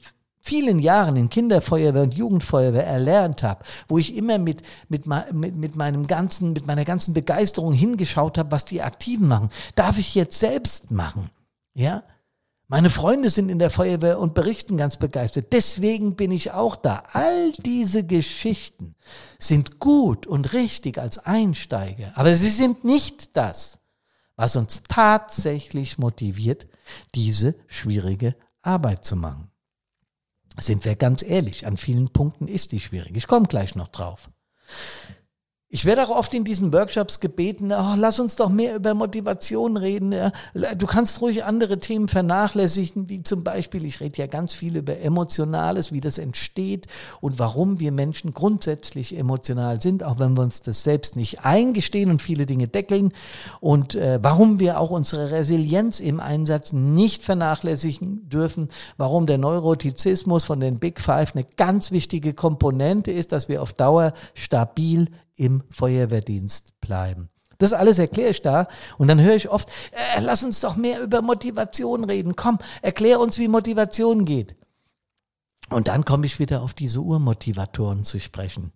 vielen 0.48 0.80
Jahren 0.80 1.18
in 1.18 1.30
Kinderfeuerwehr 1.30 2.04
und 2.04 2.14
Jugendfeuerwehr 2.14 2.88
erlernt 2.88 3.44
habe, 3.44 3.66
wo 3.88 3.98
ich 3.98 4.16
immer 4.16 4.38
mit, 4.38 4.62
mit, 4.88 5.06
mit, 5.34 5.56
mit 5.56 5.76
meinem 5.76 6.08
ganzen, 6.08 6.54
mit 6.54 6.66
meiner 6.66 6.86
ganzen 6.86 7.14
Begeisterung 7.14 7.74
hingeschaut 7.74 8.38
habe, 8.38 8.52
was 8.52 8.64
die 8.64 8.82
Aktiven 8.82 9.28
machen, 9.28 9.50
darf 9.76 9.98
ich 9.98 10.16
jetzt 10.16 10.40
selbst 10.40 10.90
machen. 10.90 11.30
Ja? 11.74 12.04
Meine 12.70 12.90
Freunde 12.90 13.30
sind 13.30 13.48
in 13.48 13.60
der 13.60 13.70
Feuerwehr 13.70 14.20
und 14.20 14.34
berichten 14.34 14.76
ganz 14.76 14.98
begeistert. 14.98 15.54
Deswegen 15.54 16.18
bin 16.18 16.32
ich 16.32 16.52
auch 16.52 16.76
da. 16.76 17.04
All 17.14 17.54
diese 17.54 18.06
Geschichten 18.06 18.96
sind 19.40 19.80
gut 19.80 20.28
und 20.28 20.52
richtig 20.52 20.98
als 20.98 21.18
Einsteiger, 21.18 22.12
aber 22.16 22.36
sie 22.36 22.50
sind 22.50 22.84
nicht 22.84 23.38
das, 23.38 23.80
was 24.36 24.58
uns 24.58 24.84
tatsächlich 24.90 25.98
motiviert, 25.98 26.68
diese 27.16 27.56
schwierige 27.68 28.36
Arbeit 28.62 29.06
zu 29.06 29.16
machen. 29.16 29.50
Sind 30.60 30.84
wir 30.84 30.96
ganz 30.96 31.24
ehrlich, 31.24 31.66
an 31.68 31.78
vielen 31.78 32.10
Punkten 32.10 32.48
ist 32.50 32.74
die 32.74 32.82
schwierig. 32.82 33.16
Ich 33.16 33.28
komme 33.28 33.48
gleich 33.48 33.76
noch 33.76 33.88
drauf. 33.88 34.30
Ich 35.70 35.84
werde 35.84 36.08
auch 36.08 36.16
oft 36.16 36.34
in 36.34 36.46
diesen 36.46 36.72
Workshops 36.72 37.20
gebeten, 37.20 37.74
oh, 37.74 37.96
lass 37.98 38.22
uns 38.22 38.38
doch 38.38 38.48
mehr 38.48 38.78
über 38.78 38.94
Motivation 38.94 39.76
reden. 39.76 40.16
Du 40.78 40.86
kannst 40.88 41.20
ruhig 41.20 41.44
andere 41.44 41.78
Themen 41.80 42.08
vernachlässigen, 42.08 43.10
wie 43.10 43.22
zum 43.22 43.44
Beispiel, 43.44 43.84
ich 43.84 44.00
rede 44.00 44.18
ja 44.18 44.28
ganz 44.28 44.54
viel 44.54 44.78
über 44.78 44.98
Emotionales, 44.98 45.92
wie 45.92 46.00
das 46.00 46.20
entsteht 46.20 46.88
und 47.20 47.38
warum 47.38 47.82
wir 47.82 47.92
Menschen 47.92 48.34
grundsätzlich 48.34 49.18
emotional 49.18 49.82
sind, 49.82 50.04
auch 50.04 50.20
wenn 50.20 50.38
wir 50.38 50.44
uns 50.44 50.62
das 50.62 50.84
selbst 50.84 51.18
nicht 51.18 51.44
eingestehen 51.44 52.12
und 52.12 52.22
viele 52.22 52.46
Dinge 52.46 52.70
deckeln 52.70 53.12
und 53.60 53.94
äh, 53.96 54.20
warum 54.22 54.62
wir 54.62 54.80
auch 54.80 54.92
unsere 54.92 55.32
Resilienz 55.32 56.00
im 56.00 56.22
Einsatz 56.22 56.72
nicht 56.72 57.24
vernachlässigen 57.24 58.30
dürfen, 58.30 58.70
warum 58.96 59.28
der 59.28 59.38
Neurotizismus 59.38 60.46
von 60.46 60.62
den 60.62 60.80
Big 60.80 61.02
Five 61.02 61.36
eine 61.36 61.44
ganz 61.58 61.92
wichtige 61.92 62.34
Komponente 62.34 63.12
ist, 63.12 63.34
dass 63.34 63.50
wir 63.50 63.62
auf 63.62 63.74
Dauer 63.74 64.14
stabil 64.34 65.10
im 65.38 65.64
Feuerwehrdienst 65.70 66.80
bleiben. 66.82 67.30
Das 67.60 67.74
alles 67.74 67.98
erkläre 67.98 68.30
ich 68.30 68.42
da 68.42 68.68
und 68.98 69.08
dann 69.08 69.22
höre 69.22 69.36
ich 69.36 69.50
oft, 69.50 69.70
äh, 69.92 70.22
lass 70.22 70.44
uns 70.44 70.60
doch 70.60 70.76
mehr 70.76 71.02
über 71.02 71.22
Motivation 71.22 72.04
reden. 72.04 72.36
Komm, 72.36 72.60
erklär 72.82 73.20
uns, 73.20 73.40
wie 73.40 73.48
Motivation 73.48 74.26
geht. 74.26 74.56
Und 75.70 75.88
dann 75.88 76.06
komme 76.06 76.26
ich 76.26 76.40
wieder 76.40 76.62
auf 76.62 76.74
diese 76.74 77.02
Urmotivatoren 77.02 78.04
zu 78.04 78.20
sprechen. 78.20 78.72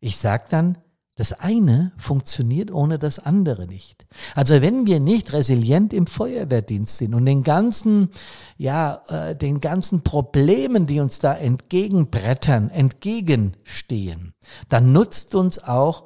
Ich 0.00 0.18
sage 0.18 0.44
dann, 0.50 0.78
das 1.20 1.38
eine 1.38 1.92
funktioniert 1.98 2.72
ohne 2.72 2.98
das 2.98 3.18
andere 3.18 3.66
nicht. 3.66 4.06
Also 4.34 4.62
wenn 4.62 4.86
wir 4.86 5.00
nicht 5.00 5.34
resilient 5.34 5.92
im 5.92 6.06
Feuerwehrdienst 6.06 6.96
sind 6.96 7.12
und 7.12 7.26
den 7.26 7.42
ganzen, 7.42 8.08
ja, 8.56 9.02
äh, 9.06 9.36
den 9.36 9.60
ganzen 9.60 10.02
Problemen, 10.02 10.86
die 10.86 10.98
uns 10.98 11.18
da 11.18 11.34
entgegenbrettern, 11.34 12.70
entgegenstehen, 12.70 14.32
dann 14.70 14.92
nutzt 14.92 15.34
uns 15.34 15.62
auch 15.62 16.04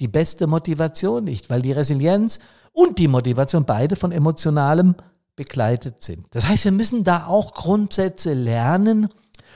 die 0.00 0.08
beste 0.08 0.48
Motivation 0.48 1.22
nicht, 1.22 1.48
weil 1.48 1.62
die 1.62 1.70
Resilienz 1.70 2.40
und 2.72 2.98
die 2.98 3.06
Motivation 3.06 3.66
beide 3.66 3.94
von 3.94 4.10
emotionalem 4.10 4.96
begleitet 5.36 6.02
sind. 6.02 6.26
Das 6.32 6.48
heißt, 6.48 6.64
wir 6.64 6.72
müssen 6.72 7.04
da 7.04 7.28
auch 7.28 7.54
Grundsätze 7.54 8.34
lernen, 8.34 9.10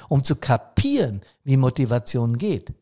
um 0.08 0.22
zu 0.22 0.36
kapieren, 0.36 1.22
wie 1.42 1.56
Motivation 1.56 2.38
geht. 2.38 2.72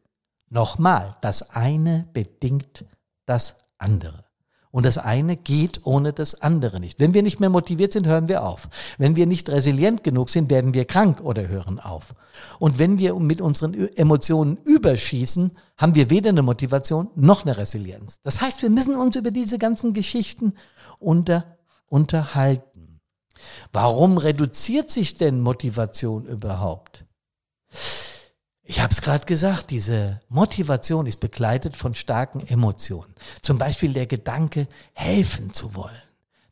Nochmal, 0.50 1.16
das 1.20 1.50
eine 1.50 2.08
bedingt 2.12 2.84
das 3.26 3.56
andere. 3.78 4.24
Und 4.70 4.84
das 4.84 4.98
eine 4.98 5.36
geht 5.36 5.86
ohne 5.86 6.12
das 6.12 6.42
andere 6.42 6.78
nicht. 6.78 7.00
Wenn 7.00 7.14
wir 7.14 7.22
nicht 7.22 7.40
mehr 7.40 7.48
motiviert 7.48 7.92
sind, 7.94 8.06
hören 8.06 8.28
wir 8.28 8.44
auf. 8.44 8.68
Wenn 8.98 9.16
wir 9.16 9.26
nicht 9.26 9.48
resilient 9.48 10.04
genug 10.04 10.28
sind, 10.28 10.50
werden 10.50 10.74
wir 10.74 10.84
krank 10.84 11.20
oder 11.22 11.48
hören 11.48 11.80
auf. 11.80 12.14
Und 12.58 12.78
wenn 12.78 12.98
wir 12.98 13.14
mit 13.14 13.40
unseren 13.40 13.74
Emotionen 13.96 14.58
überschießen, 14.64 15.56
haben 15.78 15.94
wir 15.94 16.10
weder 16.10 16.28
eine 16.30 16.42
Motivation 16.42 17.10
noch 17.14 17.46
eine 17.46 17.56
Resilienz. 17.56 18.20
Das 18.22 18.42
heißt, 18.42 18.60
wir 18.60 18.70
müssen 18.70 18.94
uns 18.94 19.16
über 19.16 19.30
diese 19.30 19.58
ganzen 19.58 19.94
Geschichten 19.94 20.54
unter, 21.00 21.56
unterhalten. 21.86 23.00
Warum 23.72 24.18
reduziert 24.18 24.90
sich 24.90 25.14
denn 25.14 25.40
Motivation 25.40 26.26
überhaupt? 26.26 27.04
Ich 28.70 28.82
habe 28.82 28.92
es 28.92 29.00
gerade 29.00 29.24
gesagt, 29.24 29.70
diese 29.70 30.20
Motivation 30.28 31.06
ist 31.06 31.20
begleitet 31.20 31.74
von 31.74 31.94
starken 31.94 32.46
Emotionen. 32.46 33.14
Zum 33.40 33.56
Beispiel 33.56 33.94
der 33.94 34.06
Gedanke, 34.06 34.68
helfen 34.92 35.54
zu 35.54 35.74
wollen. 35.74 36.02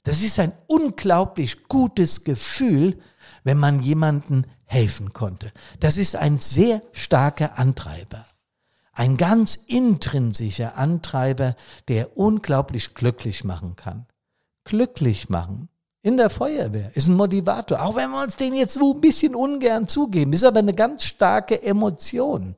Das 0.02 0.22
ist 0.22 0.40
ein 0.40 0.54
unglaublich 0.66 1.64
gutes 1.68 2.24
Gefühl, 2.24 2.98
wenn 3.44 3.58
man 3.58 3.80
jemanden 3.80 4.46
helfen 4.64 5.12
konnte. 5.12 5.52
Das 5.78 5.98
ist 5.98 6.16
ein 6.16 6.38
sehr 6.38 6.80
starker 6.92 7.58
Antreiber. 7.58 8.24
Ein 8.94 9.18
ganz 9.18 9.56
intrinsischer 9.66 10.78
Antreiber, 10.78 11.54
der 11.88 12.16
unglaublich 12.16 12.94
glücklich 12.94 13.44
machen 13.44 13.76
kann. 13.76 14.06
Glücklich 14.64 15.28
machen 15.28 15.68
in 16.06 16.16
der 16.16 16.30
Feuerwehr, 16.30 16.94
ist 16.94 17.08
ein 17.08 17.16
Motivator, 17.16 17.82
auch 17.82 17.96
wenn 17.96 18.10
wir 18.10 18.22
uns 18.22 18.36
den 18.36 18.54
jetzt 18.54 18.74
so 18.74 18.94
ein 18.94 19.00
bisschen 19.00 19.34
ungern 19.34 19.88
zugeben, 19.88 20.32
ist 20.32 20.44
aber 20.44 20.60
eine 20.60 20.72
ganz 20.72 21.02
starke 21.02 21.60
Emotion. 21.60 22.54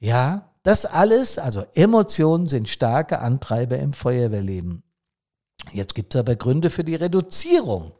Ja, 0.00 0.50
das 0.64 0.84
alles, 0.84 1.38
also 1.38 1.64
Emotionen 1.74 2.48
sind 2.48 2.68
starke 2.68 3.20
Antreiber 3.20 3.78
im 3.78 3.92
Feuerwehrleben. 3.92 4.82
Jetzt 5.72 5.94
gibt 5.94 6.12
es 6.12 6.18
aber 6.18 6.34
Gründe 6.34 6.70
für 6.70 6.82
die 6.82 6.96
Reduzierung 6.96 7.92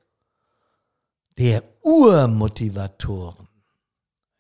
der 1.38 1.62
Urmotivatoren. 1.82 3.46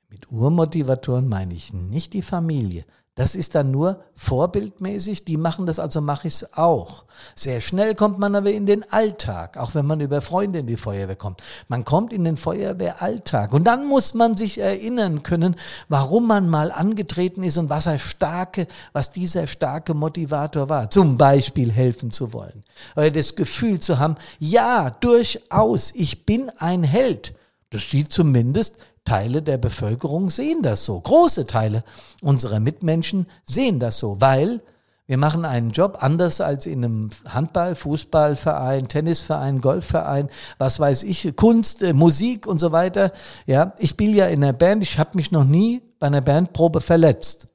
Mit 0.08 0.32
Urmotivatoren 0.32 1.28
meine 1.28 1.54
ich 1.54 1.72
nicht 1.72 2.14
die 2.14 2.22
Familie, 2.22 2.84
das 3.18 3.34
ist 3.34 3.56
dann 3.56 3.72
nur 3.72 4.04
vorbildmäßig, 4.14 5.24
die 5.24 5.38
machen 5.38 5.66
das, 5.66 5.80
also 5.80 6.00
mache 6.00 6.28
ich 6.28 6.34
es 6.34 6.56
auch. 6.56 7.02
Sehr 7.34 7.60
schnell 7.60 7.96
kommt 7.96 8.20
man 8.20 8.36
aber 8.36 8.52
in 8.52 8.64
den 8.64 8.88
Alltag, 8.92 9.56
auch 9.56 9.74
wenn 9.74 9.86
man 9.86 10.00
über 10.00 10.20
Freunde 10.20 10.60
in 10.60 10.68
die 10.68 10.76
Feuerwehr 10.76 11.16
kommt. 11.16 11.42
Man 11.66 11.84
kommt 11.84 12.12
in 12.12 12.22
den 12.22 12.36
Feuerwehralltag 12.36 13.52
und 13.52 13.64
dann 13.64 13.86
muss 13.86 14.14
man 14.14 14.36
sich 14.36 14.58
erinnern 14.58 15.24
können, 15.24 15.56
warum 15.88 16.28
man 16.28 16.48
mal 16.48 16.70
angetreten 16.70 17.42
ist 17.42 17.58
und 17.58 17.70
was 17.70 17.86
er 17.86 17.98
starke, 17.98 18.68
was 18.92 19.10
dieser 19.10 19.48
starke 19.48 19.94
Motivator 19.94 20.68
war. 20.68 20.88
Zum 20.88 21.18
Beispiel 21.18 21.72
helfen 21.72 22.12
zu 22.12 22.32
wollen. 22.32 22.62
Oder 22.94 23.10
das 23.10 23.34
Gefühl 23.34 23.80
zu 23.80 23.98
haben, 23.98 24.14
ja, 24.38 24.90
durchaus, 24.90 25.92
ich 25.92 26.24
bin 26.24 26.52
ein 26.58 26.84
Held. 26.84 27.34
Das 27.70 27.90
sieht 27.90 28.12
zumindest 28.12 28.78
Teile 29.08 29.40
der 29.40 29.56
Bevölkerung 29.56 30.28
sehen 30.28 30.60
das 30.62 30.84
so. 30.84 31.00
Große 31.00 31.46
Teile 31.46 31.82
unserer 32.20 32.60
Mitmenschen 32.60 33.26
sehen 33.46 33.80
das 33.80 33.98
so, 33.98 34.20
weil 34.20 34.60
wir 35.06 35.16
machen 35.16 35.46
einen 35.46 35.70
Job 35.70 35.96
anders 36.02 36.42
als 36.42 36.66
in 36.66 36.84
einem 36.84 37.10
Handball, 37.26 37.74
Fußballverein, 37.74 38.88
Tennisverein, 38.88 39.62
Golfverein, 39.62 40.28
was 40.58 40.78
weiß 40.78 41.04
ich, 41.04 41.34
Kunst, 41.36 41.82
äh, 41.82 41.94
Musik 41.94 42.46
und 42.46 42.60
so 42.60 42.70
weiter. 42.70 43.12
Ja, 43.46 43.72
ich 43.78 43.90
spiele 43.90 44.12
ja 44.12 44.26
in 44.26 44.44
einer 44.44 44.52
Band, 44.52 44.82
ich 44.82 44.98
habe 44.98 45.12
mich 45.14 45.32
noch 45.32 45.44
nie 45.44 45.80
bei 45.98 46.08
einer 46.08 46.20
Bandprobe 46.20 46.82
verletzt. 46.82 47.46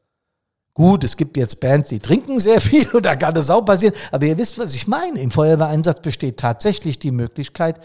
Gut, 0.74 1.04
es 1.04 1.16
gibt 1.16 1.38
jetzt 1.38 1.60
Bands, 1.60 1.90
die 1.90 2.00
trinken 2.00 2.40
sehr 2.40 2.60
viel 2.70 2.90
und 2.94 3.06
da 3.06 3.16
kann 3.16 3.36
das 3.36 3.52
auch 3.52 3.62
passieren, 3.62 3.94
aber 4.12 4.26
ihr 4.26 4.40
wisst, 4.40 4.58
was 4.58 4.74
ich 4.74 4.88
meine. 4.88 5.20
Im 5.20 5.30
Feuerwehreinsatz 5.30 6.02
besteht 6.02 6.38
tatsächlich 6.38 6.98
die 6.98 7.12
Möglichkeit, 7.12 7.80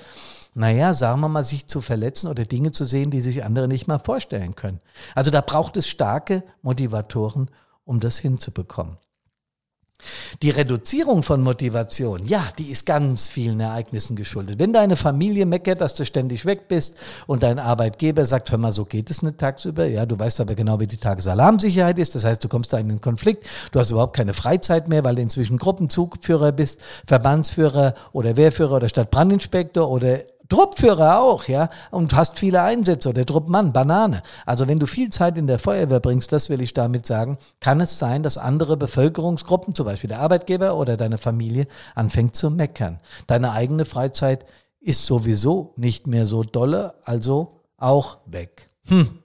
naja, 0.55 0.95
sagen 0.95 1.21
wir 1.21 1.29
mal, 1.29 1.45
sich 1.45 1.67
zu 1.67 1.81
verletzen 1.81 2.29
oder 2.29 2.45
Dinge 2.45 2.73
zu 2.73 2.85
sehen, 2.85 3.11
die 3.11 3.21
sich 3.21 3.45
andere 3.45 3.69
nicht 3.69 3.87
mal 3.87 3.99
vorstellen 3.99 4.55
können. 4.55 4.81
Also 5.15 5.31
da 5.31 5.41
braucht 5.41 5.77
es 5.77 5.89
starke 5.89 6.43
Motivatoren, 6.63 7.51
um 7.85 8.01
das 8.01 8.19
hinzubekommen. 8.19 8.99
Die 10.43 10.51
Reduzierung 10.51 11.25
von 11.25 11.43
Motivation, 11.43 12.25
ja, 12.25 12.45
die 12.57 12.71
ist 12.71 12.87
ganz 12.87 13.29
vielen 13.29 13.59
Ereignissen 13.59 14.15
geschuldet. 14.15 14.61
Wenn 14.61 14.73
deine 14.73 14.95
Familie 14.95 15.45
meckert, 15.45 15.81
dass 15.81 15.93
du 15.93 16.05
ständig 16.05 16.45
weg 16.45 16.69
bist 16.69 16.97
und 17.27 17.43
dein 17.43 17.59
Arbeitgeber 17.59 18.25
sagt, 18.25 18.53
hör 18.53 18.59
mal, 18.59 18.71
so 18.71 18.85
geht 18.85 19.11
es 19.11 19.23
nicht 19.23 19.39
tagsüber, 19.39 19.87
ja, 19.87 20.07
du 20.07 20.17
weißt 20.17 20.41
aber 20.41 20.55
genau, 20.55 20.79
wie 20.79 20.87
die 20.87 20.99
Tagesalarmsicherheit 20.99 21.99
ist, 21.99 22.15
das 22.15 22.25
heißt, 22.25 22.45
du 22.45 22.49
kommst 22.49 22.73
da 22.73 22.79
in 22.79 22.89
einen 22.89 23.01
Konflikt, 23.01 23.47
du 23.73 23.81
hast 23.81 23.91
überhaupt 23.91 24.15
keine 24.15 24.35
Freizeit 24.35 24.87
mehr, 24.87 25.03
weil 25.03 25.17
du 25.17 25.23
inzwischen 25.23 25.59
Gruppenzugführer 25.59 26.53
bist, 26.53 26.81
Verbandsführer 27.05 27.95
oder 28.13 28.37
Wehrführer 28.37 28.77
oder 28.77 28.89
Stadtbrandinspektor 28.89 29.91
oder 29.91 30.21
Truppführer 30.49 31.21
auch, 31.21 31.45
ja, 31.45 31.69
und 31.91 32.15
hast 32.15 32.39
viele 32.39 32.63
Einsätze 32.63 33.11
oder 33.11 33.27
Truppmann, 33.27 33.73
Banane. 33.73 34.23
Also 34.47 34.67
wenn 34.67 34.79
du 34.79 34.87
viel 34.87 35.11
Zeit 35.11 35.37
in 35.37 35.47
der 35.47 35.59
Feuerwehr 35.59 36.01
bringst, 36.01 36.33
das 36.33 36.49
will 36.49 36.61
ich 36.61 36.73
damit 36.73 37.05
sagen, 37.07 37.39
kann 37.61 37.81
es 37.81 37.99
sein, 37.99 38.23
dass 38.23 38.39
andere 38.39 38.77
Bevölkerungsgruppen, 38.77 39.75
zum 39.75 39.87
Beispiel 39.87 40.09
der 40.09 40.21
Arbeitgeber 40.21 40.77
oder 40.77 40.97
deine 40.97 41.19
Familie, 41.19 41.67
anfängt 41.95 42.35
zu 42.35 42.51
meckern. 42.51 43.01
Deine 43.27 43.53
eigene 43.53 43.85
Freizeit 43.85 44.47
ist 44.81 45.05
sowieso 45.05 45.75
nicht 45.77 46.07
mehr 46.07 46.27
so 46.27 46.43
dolle, 46.43 46.95
also 47.05 47.61
auch 47.77 48.19
weg. 48.27 48.69
Hm. 48.87 49.23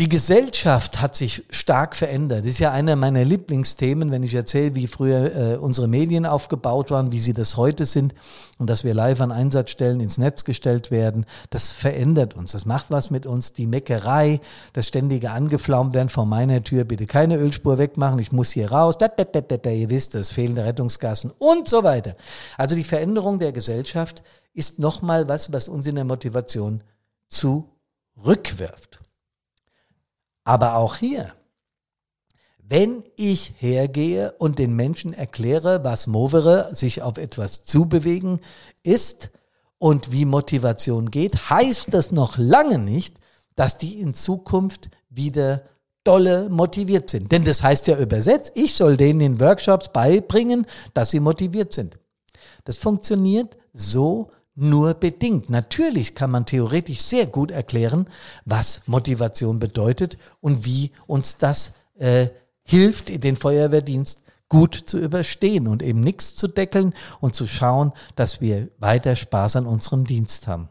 Die 0.00 0.08
Gesellschaft 0.08 1.00
hat 1.00 1.14
sich 1.14 1.44
stark 1.50 1.94
verändert. 1.94 2.40
Das 2.40 2.50
ist 2.50 2.58
ja 2.58 2.72
einer 2.72 2.96
meiner 2.96 3.24
Lieblingsthemen, 3.24 4.10
wenn 4.10 4.24
ich 4.24 4.34
erzähle, 4.34 4.74
wie 4.74 4.88
früher 4.88 5.36
äh, 5.36 5.56
unsere 5.56 5.86
Medien 5.86 6.26
aufgebaut 6.26 6.90
waren, 6.90 7.12
wie 7.12 7.20
sie 7.20 7.32
das 7.32 7.56
heute 7.56 7.86
sind 7.86 8.12
und 8.58 8.68
dass 8.68 8.82
wir 8.82 8.92
live 8.92 9.20
an 9.20 9.30
Einsatzstellen 9.30 10.00
ins 10.00 10.18
Netz 10.18 10.42
gestellt 10.42 10.90
werden. 10.90 11.26
Das 11.50 11.70
verändert 11.70 12.34
uns. 12.34 12.50
Das 12.50 12.66
macht 12.66 12.90
was 12.90 13.12
mit 13.12 13.24
uns. 13.24 13.52
Die 13.52 13.68
Meckerei, 13.68 14.40
das 14.72 14.88
ständige 14.88 15.30
Angeflaumt 15.30 15.94
werden 15.94 16.08
vor 16.08 16.26
meiner 16.26 16.64
Tür. 16.64 16.82
Bitte 16.82 17.06
keine 17.06 17.36
Ölspur 17.36 17.78
wegmachen. 17.78 18.18
Ich 18.18 18.32
muss 18.32 18.50
hier 18.50 18.72
raus. 18.72 18.96
Ihr 19.00 19.90
wisst 19.90 20.16
das. 20.16 20.32
Fehlende 20.32 20.64
Rettungsgassen 20.64 21.30
und 21.38 21.68
so 21.68 21.84
weiter. 21.84 22.16
Also 22.58 22.74
die 22.74 22.82
Veränderung 22.82 23.38
der 23.38 23.52
Gesellschaft 23.52 24.24
ist 24.54 24.80
nochmal 24.80 25.28
was, 25.28 25.52
was 25.52 25.68
uns 25.68 25.86
in 25.86 25.94
der 25.94 26.04
Motivation 26.04 26.82
zurückwirft. 27.28 29.03
Aber 30.44 30.76
auch 30.76 30.96
hier, 30.96 31.32
wenn 32.58 33.04
ich 33.16 33.54
hergehe 33.58 34.32
und 34.38 34.58
den 34.58 34.74
Menschen 34.74 35.12
erkläre, 35.12 35.84
was 35.84 36.06
Movere, 36.06 36.74
sich 36.74 37.02
auf 37.02 37.18
etwas 37.18 37.64
zubewegen, 37.64 38.40
ist 38.82 39.30
und 39.78 40.12
wie 40.12 40.24
Motivation 40.24 41.10
geht, 41.10 41.50
heißt 41.50 41.88
das 41.92 42.10
noch 42.10 42.38
lange 42.38 42.78
nicht, 42.78 43.18
dass 43.56 43.76
die 43.76 44.00
in 44.00 44.14
Zukunft 44.14 44.90
wieder 45.08 45.62
dolle 46.04 46.48
motiviert 46.50 47.10
sind. 47.10 47.32
Denn 47.32 47.44
das 47.44 47.62
heißt 47.62 47.86
ja 47.86 47.98
übersetzt, 47.98 48.52
ich 48.54 48.74
soll 48.74 48.96
denen 48.96 49.20
in 49.20 49.40
Workshops 49.40 49.90
beibringen, 49.90 50.66
dass 50.92 51.10
sie 51.10 51.20
motiviert 51.20 51.72
sind. 51.72 51.98
Das 52.64 52.76
funktioniert 52.76 53.56
so 53.72 54.30
nur 54.54 54.94
bedingt. 54.94 55.50
Natürlich 55.50 56.14
kann 56.14 56.30
man 56.30 56.46
theoretisch 56.46 57.00
sehr 57.00 57.26
gut 57.26 57.50
erklären, 57.50 58.06
was 58.44 58.82
Motivation 58.86 59.58
bedeutet 59.58 60.18
und 60.40 60.64
wie 60.64 60.92
uns 61.06 61.36
das 61.36 61.74
äh, 61.98 62.28
hilft, 62.64 63.24
den 63.24 63.36
Feuerwehrdienst 63.36 64.22
gut 64.48 64.74
zu 64.86 64.98
überstehen 64.98 65.66
und 65.66 65.82
eben 65.82 66.00
nichts 66.00 66.36
zu 66.36 66.48
deckeln 66.48 66.94
und 67.20 67.34
zu 67.34 67.46
schauen, 67.46 67.92
dass 68.14 68.40
wir 68.40 68.68
weiter 68.78 69.16
Spaß 69.16 69.56
an 69.56 69.66
unserem 69.66 70.04
Dienst 70.04 70.46
haben. 70.46 70.68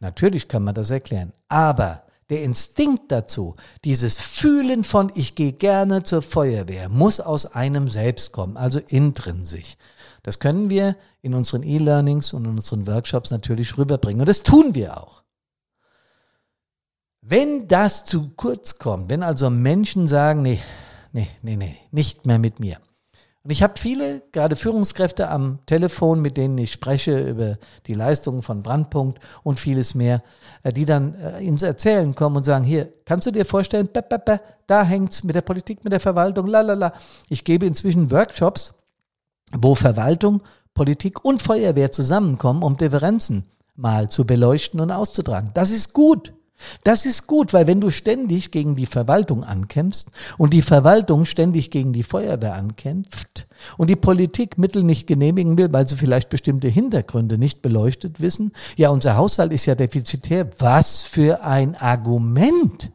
Natürlich 0.00 0.48
kann 0.48 0.64
man 0.64 0.74
das 0.74 0.90
erklären, 0.90 1.32
aber 1.48 2.04
der 2.30 2.42
Instinkt 2.42 3.10
dazu, 3.10 3.56
dieses 3.84 4.18
Fühlen 4.18 4.84
von 4.84 5.10
ich 5.14 5.34
gehe 5.34 5.52
gerne 5.52 6.02
zur 6.02 6.22
Feuerwehr, 6.22 6.88
muss 6.88 7.20
aus 7.20 7.46
einem 7.46 7.88
selbst 7.88 8.32
kommen, 8.32 8.56
also 8.56 8.80
intrinsisch. 8.88 9.76
Das 10.22 10.38
können 10.38 10.70
wir 10.70 10.96
in 11.22 11.34
unseren 11.34 11.62
E-Learnings 11.62 12.32
und 12.32 12.44
in 12.44 12.50
unseren 12.50 12.86
Workshops 12.86 13.30
natürlich 13.30 13.76
rüberbringen. 13.78 14.20
Und 14.20 14.28
das 14.28 14.42
tun 14.42 14.74
wir 14.74 14.98
auch. 15.00 15.22
Wenn 17.20 17.68
das 17.68 18.04
zu 18.04 18.30
kurz 18.36 18.78
kommt, 18.78 19.10
wenn 19.10 19.22
also 19.22 19.50
Menschen 19.50 20.08
sagen, 20.08 20.42
nee, 20.42 20.60
nee, 21.12 21.28
nee, 21.42 21.56
nee, 21.56 21.76
nicht 21.90 22.26
mehr 22.26 22.38
mit 22.38 22.60
mir. 22.60 22.78
Und 23.48 23.52
ich 23.52 23.62
habe 23.62 23.74
viele, 23.78 24.22
gerade 24.32 24.56
Führungskräfte 24.56 25.30
am 25.30 25.60
Telefon, 25.64 26.20
mit 26.20 26.36
denen 26.36 26.58
ich 26.58 26.72
spreche 26.72 27.18
über 27.18 27.56
die 27.86 27.94
Leistungen 27.94 28.42
von 28.42 28.62
Brandpunkt 28.62 29.20
und 29.42 29.58
vieles 29.58 29.94
mehr, 29.94 30.22
äh, 30.64 30.72
die 30.72 30.84
dann 30.84 31.14
äh, 31.14 31.38
ins 31.40 31.62
Erzählen 31.62 32.14
kommen 32.14 32.36
und 32.36 32.44
sagen, 32.44 32.64
hier, 32.64 32.92
kannst 33.06 33.26
du 33.26 33.30
dir 33.30 33.46
vorstellen, 33.46 33.88
da 34.66 34.84
hängt 34.84 35.12
es 35.12 35.24
mit 35.24 35.34
der 35.34 35.40
Politik, 35.40 35.82
mit 35.82 35.92
der 35.92 36.00
Verwaltung, 36.00 36.46
lalala. 36.46 36.92
Ich 37.28 37.42
gebe 37.42 37.64
inzwischen 37.64 38.10
Workshops, 38.10 38.74
wo 39.52 39.74
Verwaltung, 39.74 40.42
Politik 40.74 41.24
und 41.24 41.42
Feuerwehr 41.42 41.92
zusammenkommen, 41.92 42.62
um 42.62 42.76
Differenzen 42.76 43.44
mal 43.76 44.10
zu 44.10 44.26
beleuchten 44.26 44.80
und 44.80 44.90
auszutragen. 44.90 45.50
Das 45.54 45.70
ist 45.70 45.92
gut. 45.92 46.32
Das 46.82 47.06
ist 47.06 47.26
gut, 47.28 47.52
weil 47.52 47.68
wenn 47.68 47.80
du 47.80 47.90
ständig 47.90 48.50
gegen 48.50 48.74
die 48.74 48.86
Verwaltung 48.86 49.44
ankämpfst 49.44 50.10
und 50.38 50.52
die 50.52 50.62
Verwaltung 50.62 51.24
ständig 51.24 51.70
gegen 51.70 51.92
die 51.92 52.02
Feuerwehr 52.02 52.54
ankämpft 52.54 53.46
und 53.76 53.88
die 53.88 53.96
Politik 53.96 54.58
Mittel 54.58 54.82
nicht 54.82 55.06
genehmigen 55.06 55.56
will, 55.56 55.72
weil 55.72 55.86
sie 55.86 55.96
vielleicht 55.96 56.30
bestimmte 56.30 56.66
Hintergründe 56.66 57.38
nicht 57.38 57.62
beleuchtet 57.62 58.20
wissen, 58.20 58.52
ja, 58.76 58.90
unser 58.90 59.16
Haushalt 59.16 59.52
ist 59.52 59.66
ja 59.66 59.76
defizitär. 59.76 60.50
Was 60.58 61.04
für 61.04 61.42
ein 61.42 61.76
Argument! 61.76 62.90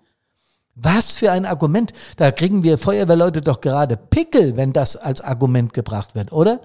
Was 0.76 1.16
für 1.16 1.32
ein 1.32 1.46
Argument. 1.46 1.94
Da 2.18 2.32
kriegen 2.32 2.64
wir 2.64 2.78
Feuerwehrleute 2.78 3.42
doch 3.42 3.62
gerade 3.62 3.96
Pickel, 3.96 4.58
wenn 4.58 4.74
das 4.74 4.96
als 4.96 5.22
Argument 5.22 5.74
gebracht 5.74 6.16
wird, 6.16 6.32
oder? 6.32 6.62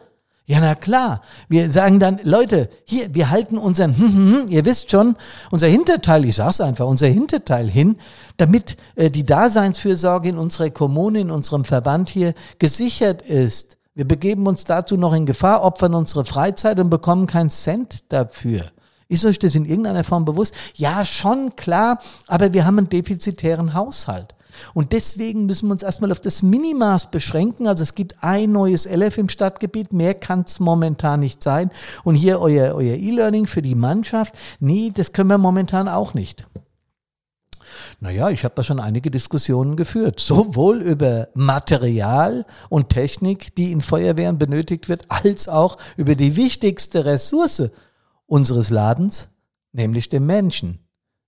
Ja, 0.47 0.61
na 0.61 0.75
klar. 0.75 1.21
Wir 1.51 1.71
sagen 1.71 2.01
dann, 2.01 2.21
Leute, 2.23 2.71
hier, 2.87 3.15
wir 3.15 3.29
halten 3.29 3.59
unseren, 3.59 3.95
hm, 3.95 4.15
hm, 4.15 4.33
hm, 4.33 4.49
ihr 4.49 4.65
wisst 4.65 4.91
schon, 4.91 5.17
unser 5.51 5.67
Hinterteil, 5.67 6.25
ich 6.25 6.37
sag's 6.37 6.63
einfach, 6.63 6.87
unser 6.87 7.07
Hinterteil 7.07 7.69
hin, 7.69 7.99
damit 8.39 8.79
äh, 8.97 9.11
die 9.11 9.25
Daseinsfürsorge 9.25 10.31
in 10.31 10.39
unserer 10.39 10.71
Kommune, 10.71 11.21
in 11.21 11.31
unserem 11.31 11.67
Verband 11.67 12.09
hier 12.09 12.33
gesichert 12.59 13.21
ist. 13.21 13.77
Wir 13.95 14.09
begeben 14.09 14.47
uns 14.47 14.65
dazu 14.65 14.97
noch 14.97 15.13
in 15.13 15.27
Gefahr, 15.27 15.63
opfern 15.63 15.93
unsere 15.93 16.25
Freizeit 16.25 16.81
und 16.81 16.89
bekommen 16.89 17.27
keinen 17.27 17.51
Cent 17.51 18.11
dafür. 18.11 18.71
Ist 19.09 19.25
euch 19.25 19.39
das 19.39 19.55
in 19.55 19.65
irgendeiner 19.65 20.05
Form 20.05 20.25
bewusst? 20.25 20.55
Ja, 20.75 21.05
schon 21.05 21.57
klar, 21.57 22.01
aber 22.27 22.53
wir 22.53 22.67
haben 22.67 22.79
einen 22.79 22.91
defizitären 22.91 23.73
Haushalt. 23.75 24.35
Und 24.75 24.93
deswegen 24.93 25.47
müssen 25.47 25.69
wir 25.69 25.73
uns 25.73 25.83
erstmal 25.83 26.13
auf 26.13 26.21
das 26.21 26.43
Minimaß 26.43 27.11
beschränken. 27.11 27.67
Also 27.67 27.83
es 27.83 27.95
gibt 27.95 28.23
ein 28.23 28.53
neues 28.53 28.87
LF 28.87 29.19
im 29.19 29.29
Stadtgebiet, 29.29 29.93
mehr 29.93 30.15
kann 30.15 30.45
es 30.47 30.61
momentan 30.61 31.21
nicht 31.21 31.43
sein. 31.43 31.71
Und 32.05 32.17
hier 32.17 32.41
euer, 32.41 32.75
euer 32.75 32.97
E-Learning 32.97 33.47
für 33.47 33.63
die 33.63 33.75
Mannschaft, 33.75 34.35
nee, 34.61 34.93
das 34.95 35.13
können 35.13 35.31
wir 35.31 35.39
momentan 35.39 35.89
auch 35.89 36.15
nicht. 36.15 36.47
Naja, 38.01 38.31
ich 38.31 38.45
habe 38.45 38.55
da 38.55 38.63
schon 38.63 38.81
einige 38.81 39.11
Diskussionen 39.11 39.77
geführt, 39.77 40.21
sowohl 40.21 40.83
über 40.83 41.29
Material 41.35 42.45
und 42.69 42.91
Technik, 42.91 43.55
die 43.55 43.73
in 43.73 43.81
Feuerwehren 43.81 44.39
benötigt 44.39 44.89
wird, 44.89 45.05
als 45.09 45.49
auch 45.49 45.79
über 45.97 46.15
die 46.15 46.37
wichtigste 46.37 47.05
Ressource, 47.05 47.71
unseres 48.29 48.71
Ladens, 48.71 49.29
nämlich 49.73 50.09
dem 50.09 50.27
Menschen. 50.27 50.79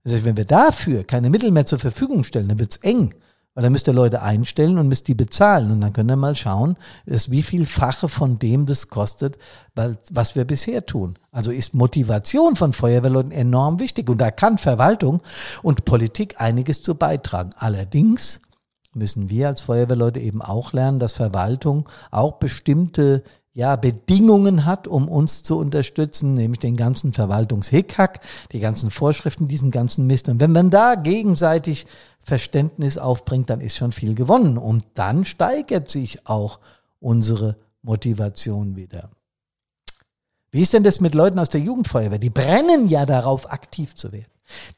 Das 0.04 0.12
heißt, 0.12 0.24
wenn 0.24 0.36
wir 0.36 0.44
dafür 0.44 1.02
keine 1.02 1.30
Mittel 1.30 1.50
mehr 1.50 1.66
zur 1.66 1.80
Verfügung 1.80 2.22
stellen, 2.22 2.48
dann 2.48 2.60
wird's 2.60 2.76
eng. 2.76 3.12
Weil 3.54 3.64
dann 3.64 3.72
müsst 3.72 3.88
ihr 3.88 3.92
Leute 3.92 4.22
einstellen 4.22 4.78
und 4.78 4.86
müsst 4.86 5.08
die 5.08 5.16
bezahlen. 5.16 5.72
Und 5.72 5.80
dann 5.80 5.92
könnt 5.92 6.08
ihr 6.08 6.16
mal 6.16 6.36
schauen, 6.36 6.76
ist 7.04 7.32
wie 7.32 7.42
viel 7.42 7.66
Fache 7.66 8.08
von 8.08 8.38
dem 8.38 8.64
das 8.64 8.88
kostet, 8.88 9.38
was 9.74 10.36
wir 10.36 10.44
bisher 10.44 10.86
tun. 10.86 11.18
Also 11.32 11.50
ist 11.50 11.74
Motivation 11.74 12.54
von 12.54 12.72
Feuerwehrleuten 12.72 13.32
enorm 13.32 13.80
wichtig. 13.80 14.08
Und 14.08 14.18
da 14.18 14.30
kann 14.30 14.56
Verwaltung 14.56 15.20
und 15.62 15.84
Politik 15.84 16.40
einiges 16.40 16.80
zu 16.80 16.94
beitragen. 16.94 17.50
Allerdings 17.56 18.40
müssen 18.94 19.31
wir 19.31 19.48
als 19.48 19.61
Feuerwehrleute 19.61 20.20
eben 20.20 20.42
auch 20.42 20.72
lernen, 20.72 20.98
dass 20.98 21.12
Verwaltung 21.12 21.88
auch 22.11 22.38
bestimmte 22.38 23.22
ja, 23.53 23.76
Bedingungen 23.76 24.64
hat, 24.64 24.87
um 24.87 25.09
uns 25.09 25.42
zu 25.42 25.59
unterstützen, 25.59 26.35
nämlich 26.35 26.61
den 26.61 26.76
ganzen 26.76 27.12
Verwaltungshickhack, 27.12 28.20
die 28.53 28.61
ganzen 28.61 28.90
Vorschriften, 28.90 29.48
diesen 29.48 29.70
ganzen 29.70 30.07
Mist. 30.07 30.29
Und 30.29 30.40
wenn 30.40 30.53
man 30.53 30.70
da 30.70 30.94
gegenseitig 30.94 31.87
Verständnis 32.20 32.96
aufbringt, 32.96 33.50
dann 33.50 33.61
ist 33.61 33.76
schon 33.76 33.92
viel 33.92 34.14
gewonnen. 34.14 34.57
Und 34.57 34.85
dann 34.94 35.24
steigert 35.24 35.90
sich 35.90 36.26
auch 36.29 36.61
unsere 37.00 37.57
Motivation 37.83 38.76
wieder. 38.76 39.11
Wie 40.53 40.62
ist 40.62 40.72
denn 40.72 40.85
das 40.85 41.00
mit 41.00 41.14
Leuten 41.14 41.38
aus 41.38 41.48
der 41.48 41.61
Jugendfeuerwehr? 41.61 42.18
Die 42.18 42.31
brennen 42.31 42.88
ja 42.88 43.07
darauf, 43.07 43.50
aktiv 43.50 43.94
zu 43.94 44.12
werden. 44.12 44.26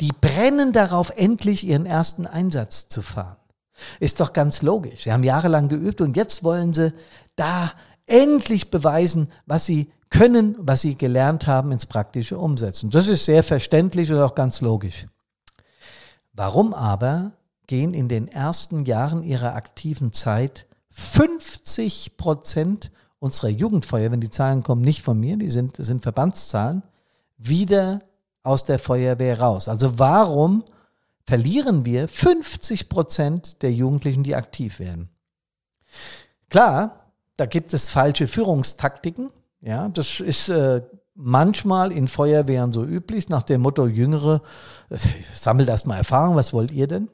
Die 0.01 0.13
brennen 0.19 0.73
darauf, 0.73 1.11
endlich 1.17 1.65
ihren 1.65 1.87
ersten 1.87 2.27
Einsatz 2.27 2.89
zu 2.89 3.01
fahren. 3.01 3.37
Ist 4.01 4.21
doch 4.21 4.33
ganz 4.33 4.63
logisch. 4.63 5.05
Sie 5.05 5.13
haben 5.13 5.25
jahrelang 5.25 5.69
geübt 5.69 6.01
und 6.01 6.17
jetzt 6.17 6.45
wollen 6.45 6.75
sie 6.75 6.93
da 7.37 7.73
endlich 8.07 8.71
beweisen, 8.71 9.31
was 9.47 9.67
sie 9.67 9.91
können, 10.11 10.57
was 10.59 10.83
sie 10.83 10.97
gelernt 10.97 11.47
haben, 11.47 11.73
ins 11.73 11.87
Praktische 11.87 12.39
umsetzen. 12.39 12.91
Das 12.91 13.09
ist 13.09 13.25
sehr 13.25 13.43
verständlich 13.43 14.13
und 14.13 14.19
auch 14.19 14.35
ganz 14.35 14.61
logisch. 14.61 15.07
Warum 16.35 16.75
aber 16.75 17.33
gehen 17.67 17.95
in 17.95 18.09
den 18.09 18.29
ersten 18.29 18.85
Jahren 18.85 19.23
ihrer 19.23 19.55
aktiven 19.55 20.13
Zeit 20.13 20.67
50 20.91 22.17
Prozent 22.17 22.91
unserer 23.19 23.49
Jugendfeuer, 23.49 24.11
wenn 24.11 24.21
die 24.21 24.31
Zahlen 24.31 24.63
kommen 24.63 24.83
nicht 24.83 25.03
von 25.03 25.19
mir, 25.19 25.37
die 25.37 25.51
sind, 25.51 25.77
sind 25.77 26.03
Verbandszahlen, 26.03 26.83
wieder 27.39 28.01
aus 28.43 28.65
der 28.65 28.79
Feuerwehr 28.79 29.41
raus? 29.41 29.69
Also 29.69 29.99
warum 29.99 30.65
verlieren 31.27 31.85
wir 31.85 32.09
50 32.09 32.89
Prozent 32.89 33.63
der 33.63 33.73
Jugendlichen, 33.73 34.23
die 34.23 34.35
aktiv 34.35 34.79
werden? 34.79 35.09
Klar, 36.49 37.13
da 37.37 37.47
gibt 37.47 37.73
es 37.75 37.89
falsche 37.89 38.29
Führungstaktiken. 38.29 39.31
Ja, 39.61 39.89
das 39.89 40.21
ist 40.21 40.49
äh, 40.49 40.83
manchmal 41.15 41.93
in 41.93 42.09
Feuerwehren 42.09 42.73
so 42.73 42.85
üblich, 42.85 43.29
nach 43.29 43.43
dem 43.43 43.63
Motto 43.63 43.87
Jüngere, 43.87 44.43
sammelt 45.35 45.69
erstmal 45.69 45.99
Erfahrung, 45.99 46.37
was 46.37 46.53
wollt 46.53 46.73
ihr 46.73 46.89
denn? 46.89 47.09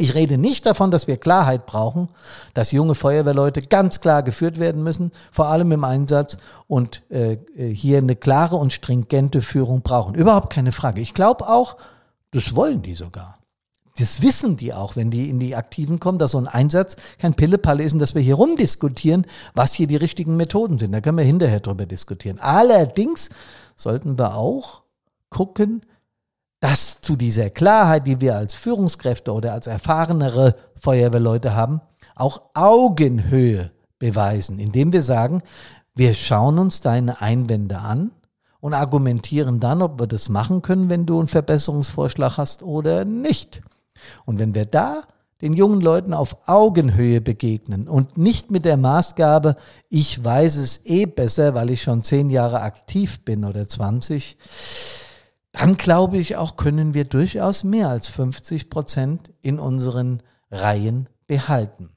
Ich 0.00 0.14
rede 0.14 0.38
nicht 0.38 0.64
davon, 0.64 0.92
dass 0.92 1.08
wir 1.08 1.16
Klarheit 1.16 1.66
brauchen, 1.66 2.08
dass 2.54 2.70
junge 2.70 2.94
Feuerwehrleute 2.94 3.62
ganz 3.62 4.00
klar 4.00 4.22
geführt 4.22 4.60
werden 4.60 4.84
müssen, 4.84 5.10
vor 5.32 5.46
allem 5.46 5.72
im 5.72 5.82
Einsatz 5.82 6.38
und 6.68 7.02
äh, 7.10 7.32
äh 7.56 7.74
hier 7.74 7.98
eine 7.98 8.14
klare 8.14 8.54
und 8.54 8.72
stringente 8.72 9.42
Führung 9.42 9.82
brauchen. 9.82 10.14
Überhaupt 10.14 10.52
keine 10.52 10.70
Frage. 10.70 11.00
Ich 11.00 11.14
glaube 11.14 11.48
auch, 11.48 11.76
das 12.30 12.54
wollen 12.54 12.82
die 12.82 12.94
sogar. 12.94 13.38
das 13.98 14.22
wissen 14.22 14.56
die 14.56 14.72
auch, 14.72 14.94
wenn 14.94 15.10
die 15.10 15.28
in 15.28 15.40
die 15.40 15.56
Aktiven 15.56 15.98
kommen, 15.98 16.18
dass 16.18 16.32
so 16.32 16.38
ein 16.38 16.46
Einsatz 16.46 16.96
kein 17.18 17.34
Pillepalle 17.34 17.82
ist 17.82 17.94
und 17.94 17.98
dass 17.98 18.14
wir 18.14 18.22
hier 18.22 18.36
rumdiskutieren, 18.36 19.26
was 19.54 19.72
hier 19.72 19.88
die 19.88 19.96
richtigen 19.96 20.36
Methoden 20.36 20.78
sind. 20.78 20.92
Da 20.92 21.00
können 21.00 21.18
wir 21.18 21.24
hinterher 21.24 21.60
drüber 21.60 21.84
diskutieren. 21.86 22.38
Allerdings 22.38 23.30
sollten 23.76 24.18
wir 24.18 24.36
auch 24.36 24.82
gucken, 25.30 25.82
dass 26.60 27.00
zu 27.00 27.16
dieser 27.16 27.50
Klarheit, 27.50 28.06
die 28.06 28.20
wir 28.20 28.36
als 28.36 28.54
Führungskräfte 28.54 29.32
oder 29.32 29.52
als 29.52 29.66
erfahrenere 29.66 30.54
Feuerwehrleute 30.80 31.54
haben, 31.54 31.80
auch 32.14 32.42
Augenhöhe 32.54 33.70
beweisen, 33.98 34.58
indem 34.58 34.92
wir 34.92 35.02
sagen, 35.02 35.42
wir 35.94 36.14
schauen 36.14 36.58
uns 36.58 36.80
deine 36.80 37.20
Einwände 37.20 37.78
an 37.78 38.12
und 38.60 38.74
argumentieren 38.74 39.60
dann, 39.60 39.82
ob 39.82 40.00
wir 40.00 40.06
das 40.06 40.28
machen 40.28 40.62
können, 40.62 40.90
wenn 40.90 41.06
du 41.06 41.18
einen 41.18 41.28
Verbesserungsvorschlag 41.28 42.38
hast 42.38 42.62
oder 42.62 43.04
nicht. 43.04 43.62
Und 44.24 44.38
wenn 44.38 44.54
wir 44.54 44.66
da 44.66 45.02
den 45.40 45.52
jungen 45.52 45.80
Leuten 45.80 46.14
auf 46.14 46.48
Augenhöhe 46.48 47.20
begegnen 47.20 47.86
und 47.86 48.18
nicht 48.18 48.50
mit 48.50 48.64
der 48.64 48.76
Maßgabe, 48.76 49.56
ich 49.88 50.22
weiß 50.22 50.56
es 50.56 50.84
eh 50.84 51.06
besser, 51.06 51.54
weil 51.54 51.70
ich 51.70 51.82
schon 51.82 52.02
zehn 52.02 52.30
Jahre 52.30 52.60
aktiv 52.60 53.24
bin 53.24 53.44
oder 53.44 53.68
20, 53.68 54.36
dann 55.52 55.76
glaube 55.76 56.18
ich 56.18 56.36
auch, 56.36 56.56
können 56.56 56.94
wir 56.94 57.04
durchaus 57.04 57.64
mehr 57.64 57.88
als 57.88 58.08
50 58.08 58.68
Prozent 58.68 59.32
in 59.40 59.58
unseren 59.60 60.22
Reihen 60.50 61.08
behalten. 61.26 61.90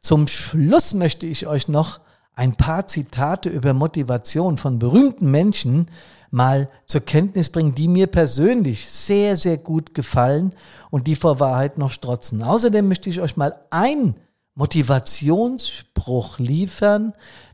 Zum 0.00 0.26
Schluss 0.26 0.94
möchte 0.94 1.26
ich 1.26 1.46
euch 1.46 1.68
noch 1.68 2.00
ein 2.34 2.54
paar 2.54 2.86
Zitate 2.86 3.48
über 3.48 3.74
Motivation 3.74 4.56
von 4.56 4.78
berühmten 4.78 5.30
Menschen 5.30 5.86
mal 6.30 6.68
zur 6.86 7.02
Kenntnis 7.02 7.50
bringen, 7.50 7.74
die 7.74 7.88
mir 7.88 8.06
persönlich 8.06 8.90
sehr, 8.90 9.36
sehr 9.36 9.58
gut 9.58 9.94
gefallen 9.94 10.54
und 10.90 11.06
die 11.06 11.16
vor 11.16 11.40
Wahrheit 11.40 11.76
noch 11.76 11.90
strotzen. 11.90 12.42
Außerdem 12.42 12.88
möchte 12.88 13.10
ich 13.10 13.20
euch 13.20 13.36
mal 13.36 13.54
einen 13.70 14.16
Motivationsspruch 14.54 16.38
liefern, 16.38 17.12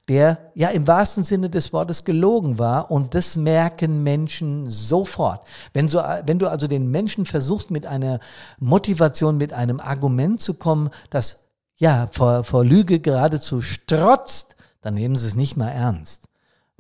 der 0.09 0.39
ja 0.55 0.69
im 0.69 0.87
wahrsten 0.87 1.23
Sinne 1.23 1.51
des 1.51 1.73
Wortes 1.73 2.05
gelogen 2.05 2.59
war 2.59 2.91
und 2.91 3.15
das 3.15 3.37
merken 3.37 4.03
Menschen 4.03 4.71
sofort. 4.71 5.45
Wenn, 5.75 5.89
so, 5.89 5.99
wenn 6.25 6.39
du 6.39 6.49
also 6.49 6.67
den 6.67 6.91
Menschen 6.91 7.27
versuchst 7.27 7.71
mit 7.71 7.85
einer 7.85 8.21
Motivation, 8.59 9.37
mit 9.37 9.53
einem 9.53 9.81
Argument 9.81 10.41
zu 10.41 10.55
kommen, 10.55 10.91
das 11.11 11.51
ja 11.77 12.09
vor, 12.11 12.45
vor 12.45 12.65
Lüge 12.65 13.01
geradezu 13.01 13.61
strotzt, 13.61 14.57
dann 14.81 14.95
nehmen 14.95 15.17
sie 15.17 15.27
es 15.27 15.37
nicht 15.37 15.57
mal 15.57 15.71
ernst. 15.71 16.25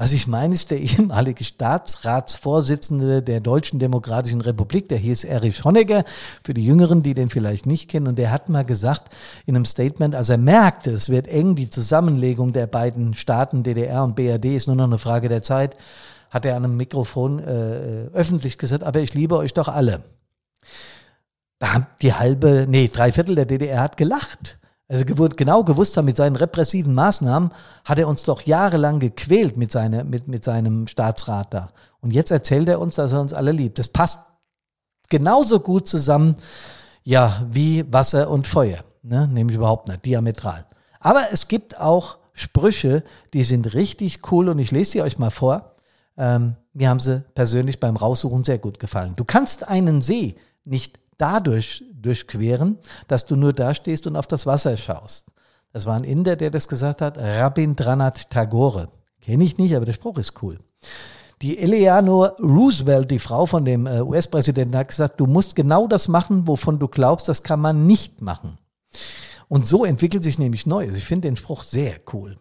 Was 0.01 0.13
ich 0.13 0.29
meine, 0.29 0.55
ist 0.55 0.71
der 0.71 0.79
ehemalige 0.81 1.43
Staatsratsvorsitzende 1.43 3.21
der 3.21 3.41
Deutschen 3.41 3.81
Demokratischen 3.81 4.41
Republik, 4.41 4.89
der 4.89 4.99
hieß 4.99 5.25
Erich 5.25 5.65
Honecker, 5.65 6.05
für 6.45 6.55
die 6.55 6.65
Jüngeren, 6.65 7.03
die 7.03 7.15
den 7.15 7.31
vielleicht 7.31 7.67
nicht 7.67 7.91
kennen, 7.91 8.07
und 8.07 8.17
der 8.17 8.31
hat 8.31 8.49
mal 8.49 8.65
gesagt 8.65 9.13
in 9.45 9.57
einem 9.57 9.65
Statement, 9.65 10.15
als 10.15 10.29
er 10.29 10.39
merkte, 10.39 10.93
es 10.93 11.09
wird 11.09 11.27
eng, 11.27 11.57
die 11.57 11.69
Zusammenlegung 11.69 12.53
der 12.53 12.69
beiden 12.69 13.15
Staaten 13.15 13.65
DDR 13.65 14.05
und 14.05 14.15
BRD 14.15 14.45
ist 14.55 14.69
nur 14.69 14.77
noch 14.77 14.85
eine 14.85 14.99
Frage 14.99 15.29
der 15.29 15.43
Zeit, 15.43 15.77
hat 16.31 16.45
er 16.45 16.57
an 16.57 16.65
einem 16.65 16.77
Mikrofon 16.77 17.41
äh, 17.41 18.07
öffentlich 18.13 18.57
gesagt, 18.57 18.85
aber 18.85 19.01
ich 19.01 19.15
liebe 19.15 19.37
euch 19.37 19.53
doch 19.53 19.67
alle. 19.67 20.05
Da 21.59 21.73
haben 21.73 21.87
die 22.03 22.15
halbe, 22.15 22.67
nee, 22.69 22.89
drei 22.93 23.11
Viertel 23.11 23.35
der 23.35 23.47
DDR 23.47 23.81
hat 23.81 23.97
gelacht. 23.97 24.59
Also 24.88 25.05
genau 25.05 25.64
gewusst 25.64 25.96
haben, 25.96 26.07
mit 26.07 26.16
seinen 26.16 26.37
repressiven 26.37 26.94
Maßnahmen 26.94 27.51
hat 27.85 27.98
er 27.98 28.09
uns 28.09 28.22
doch 28.22 28.40
jahrelang 28.42 29.01
gequält 29.01 29.59
mit, 29.59 29.70
seine, 29.70 30.03
mit, 30.03 30.29
mit 30.29 30.44
seinem 30.44 30.87
Staatsrat 30.87 31.53
da. 31.53 31.70
Und 32.01 32.12
jetzt 32.12 32.31
erzählt 32.31 32.68
er 32.68 32.81
uns, 32.81 32.94
dass 32.94 33.12
er 33.12 33.20
uns 33.20 33.35
alle 33.35 33.53
liebt. 33.53 33.79
Das 33.79 33.88
passt 33.88 34.20
genauso 35.11 35.61
gut 35.61 35.87
zusammen, 35.87 36.37
ja, 37.05 37.46
wie 37.51 37.90
Wasser 37.92 38.31
und 38.31 38.46
Feuer. 38.46 38.79
Ne? 39.03 39.29
Nämlich 39.29 39.57
überhaupt 39.57 39.88
nicht, 39.88 40.07
diametral. 40.07 40.64
Aber 41.01 41.22
es 41.33 41.48
gibt 41.48 41.79
auch 41.79 42.16
Sprüche, 42.33 43.05
die 43.35 43.44
sind 43.44 43.74
richtig 43.74 44.20
cool 44.33 44.48
und 44.48 44.59
ich 44.59 44.70
lese 44.70 44.92
sie 44.92 45.03
euch 45.03 45.18
mal 45.18 45.31
vor. 45.31 45.72
Ähm, 46.16 46.57
mir 46.72 46.88
haben 46.88 47.01
sie 47.01 47.24
persönlich 47.35 47.79
beim 47.79 47.96
Raussuchen 47.96 48.44
sehr 48.44 48.59
gut 48.59 48.79
gefallen. 48.79 49.14
Du 49.16 49.24
kannst 49.24 49.68
einen 49.68 50.01
See 50.01 50.37
nicht 50.64 50.98
dadurch 51.18 51.85
durchqueren, 51.92 52.78
dass 53.09 53.26
du 53.26 53.37
nur 53.37 53.52
da 53.52 53.74
stehst 53.74 54.07
und 54.07 54.16
auf 54.16 54.26
das 54.26 54.46
Wasser 54.46 54.76
schaust. 54.76 55.26
Das 55.72 55.85
war 55.85 55.96
ein 55.96 56.04
Inder, 56.04 56.37
der 56.37 56.50
das 56.50 56.68
gesagt 56.68 57.00
hat, 57.02 57.18
Rabindranath 57.18 58.31
Tagore. 58.31 58.88
Kenne 59.20 59.44
ich 59.44 59.59
nicht, 59.59 59.76
aber 59.76 59.85
der 59.85 59.92
Spruch 59.92 60.18
ist 60.18 60.42
cool. 60.42 60.59
Die 61.42 61.59
Eleanor 61.59 62.35
Roosevelt, 62.40 63.11
die 63.11 63.18
Frau 63.18 63.46
von 63.46 63.64
dem 63.64 63.87
äh, 63.87 64.00
US-Präsidenten, 64.00 64.76
hat 64.76 64.88
gesagt, 64.88 65.20
du 65.20 65.26
musst 65.26 65.54
genau 65.54 65.87
das 65.87 66.09
machen, 66.09 66.48
wovon 66.48 66.78
du 66.78 66.88
glaubst, 66.88 67.28
das 67.28 67.42
kann 67.42 67.61
man 67.61 67.87
nicht 67.87 68.22
machen. 68.22 68.59
Und 69.48 69.66
so 69.66 69.85
entwickelt 69.85 70.24
sich 70.24 70.38
nämlich 70.38 70.66
Neues. 70.66 70.94
Ich 70.94 71.04
finde 71.04 71.28
den 71.28 71.37
Spruch 71.37 71.62
sehr 71.62 71.94
cool. 72.12 72.38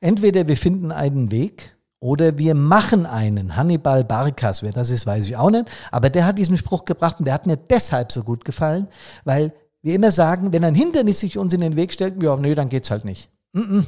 Entweder 0.00 0.48
wir 0.48 0.56
finden 0.56 0.92
einen 0.92 1.30
Weg, 1.30 1.75
oder 2.00 2.38
wir 2.38 2.54
machen 2.54 3.06
einen. 3.06 3.56
Hannibal 3.56 4.04
Barkas, 4.04 4.62
wer 4.62 4.72
das 4.72 4.90
ist, 4.90 5.06
weiß 5.06 5.26
ich 5.26 5.36
auch 5.36 5.50
nicht. 5.50 5.70
Aber 5.90 6.10
der 6.10 6.26
hat 6.26 6.38
diesen 6.38 6.56
Spruch 6.56 6.84
gebracht 6.84 7.18
und 7.18 7.24
der 7.24 7.34
hat 7.34 7.46
mir 7.46 7.56
deshalb 7.56 8.12
so 8.12 8.22
gut 8.22 8.44
gefallen, 8.44 8.88
weil 9.24 9.54
wir 9.82 9.94
immer 9.94 10.10
sagen, 10.10 10.52
wenn 10.52 10.64
ein 10.64 10.74
Hindernis 10.74 11.20
sich 11.20 11.38
uns 11.38 11.52
in 11.52 11.60
den 11.60 11.76
Weg 11.76 11.92
stellt, 11.92 12.22
ja, 12.22 12.36
nö, 12.36 12.54
dann 12.54 12.68
geht's 12.68 12.90
halt 12.90 13.04
nicht. 13.04 13.30
Mm 13.52 13.60
-mm. 13.60 13.86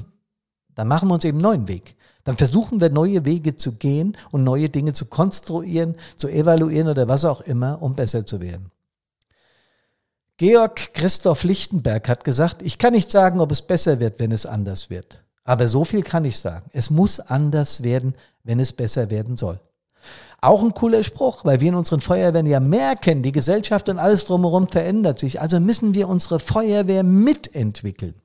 Dann 0.75 0.89
machen 0.89 1.09
wir 1.09 1.15
uns 1.15 1.25
eben 1.25 1.39
neuen 1.39 1.67
Weg. 1.69 1.97
Dann 2.25 2.37
versuchen 2.37 2.81
wir 2.81 2.91
neue 2.91 3.25
Wege 3.25 3.57
zu 3.57 3.77
gehen 3.79 4.17
und 4.31 4.45
neue 4.45 4.69
Dinge 4.69 4.93
zu 4.93 5.07
konstruieren, 5.07 5.97
zu 6.17 6.29
evaluieren 6.29 6.89
oder 6.89 7.09
was 7.09 7.25
auch 7.25 7.41
immer, 7.41 7.83
um 7.83 7.95
besser 7.95 8.27
zu 8.27 8.41
werden. 8.41 8.71
Georg 10.37 10.95
Christoph 10.95 11.43
Lichtenberg 11.43 12.09
hat 12.09 12.23
gesagt, 12.23 12.63
ich 12.63 12.79
kann 12.79 12.93
nicht 12.93 13.11
sagen, 13.11 13.41
ob 13.41 13.51
es 13.51 13.63
besser 13.63 13.99
wird, 13.99 14.21
wenn 14.21 14.31
es 14.31 14.47
anders 14.47 14.89
wird. 14.89 15.25
Aber 15.49 15.67
so 15.67 15.83
viel 15.83 16.03
kann 16.03 16.27
ich 16.27 16.39
sagen. 16.39 16.67
Es 16.75 16.91
muss 16.91 17.21
anders 17.21 17.83
werden, 17.83 18.13
wenn 18.45 18.61
es 18.61 18.75
besser 18.75 19.09
werden 19.09 19.39
soll. 19.39 19.59
Auch 20.43 20.63
ein 20.63 20.75
cooler 20.75 21.03
Spruch, 21.03 21.43
weil 21.47 21.63
wir 21.63 21.71
in 21.71 21.75
unseren 21.75 22.03
Feuerwehren 22.03 22.45
ja 22.45 22.61
merken, 22.61 23.23
die 23.23 23.33
Gesellschaft 23.33 23.89
und 23.89 23.99
alles 23.99 24.27
drumherum 24.27 24.69
verändert 24.69 25.19
sich. 25.19 25.41
Also 25.41 25.59
müssen 25.59 25.95
wir 25.95 26.11
unsere 26.11 26.39
Feuerwehr 26.39 27.03
mitentwickeln. 27.03 28.17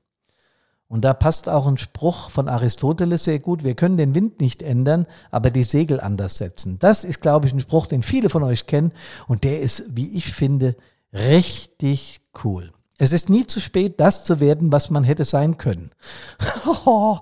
Und 0.86 1.06
da 1.06 1.14
passt 1.14 1.48
auch 1.48 1.66
ein 1.66 1.78
Spruch 1.78 2.28
von 2.28 2.46
Aristoteles 2.46 3.24
sehr 3.24 3.38
gut. 3.38 3.64
Wir 3.64 3.74
können 3.74 3.96
den 3.96 4.14
Wind 4.14 4.42
nicht 4.42 4.62
ändern, 4.62 5.06
aber 5.30 5.50
die 5.50 5.64
Segel 5.64 6.00
anders 6.00 6.36
setzen. 6.36 6.78
Das 6.78 7.04
ist, 7.04 7.22
glaube 7.22 7.46
ich, 7.46 7.54
ein 7.54 7.60
Spruch, 7.60 7.86
den 7.86 8.02
viele 8.02 8.28
von 8.28 8.42
euch 8.42 8.66
kennen. 8.66 8.92
Und 9.28 9.44
der 9.44 9.60
ist, 9.60 9.96
wie 9.96 10.14
ich 10.14 10.34
finde, 10.34 10.76
richtig 11.14 12.20
cool. 12.44 12.70
Es 12.98 13.12
ist 13.12 13.28
nie 13.28 13.46
zu 13.46 13.60
spät, 13.60 13.98
das 13.98 14.22
zu 14.22 14.38
werden, 14.38 14.70
was 14.70 14.88
man 14.88 15.02
hätte 15.02 15.24
sein 15.24 15.58
können. 15.58 15.90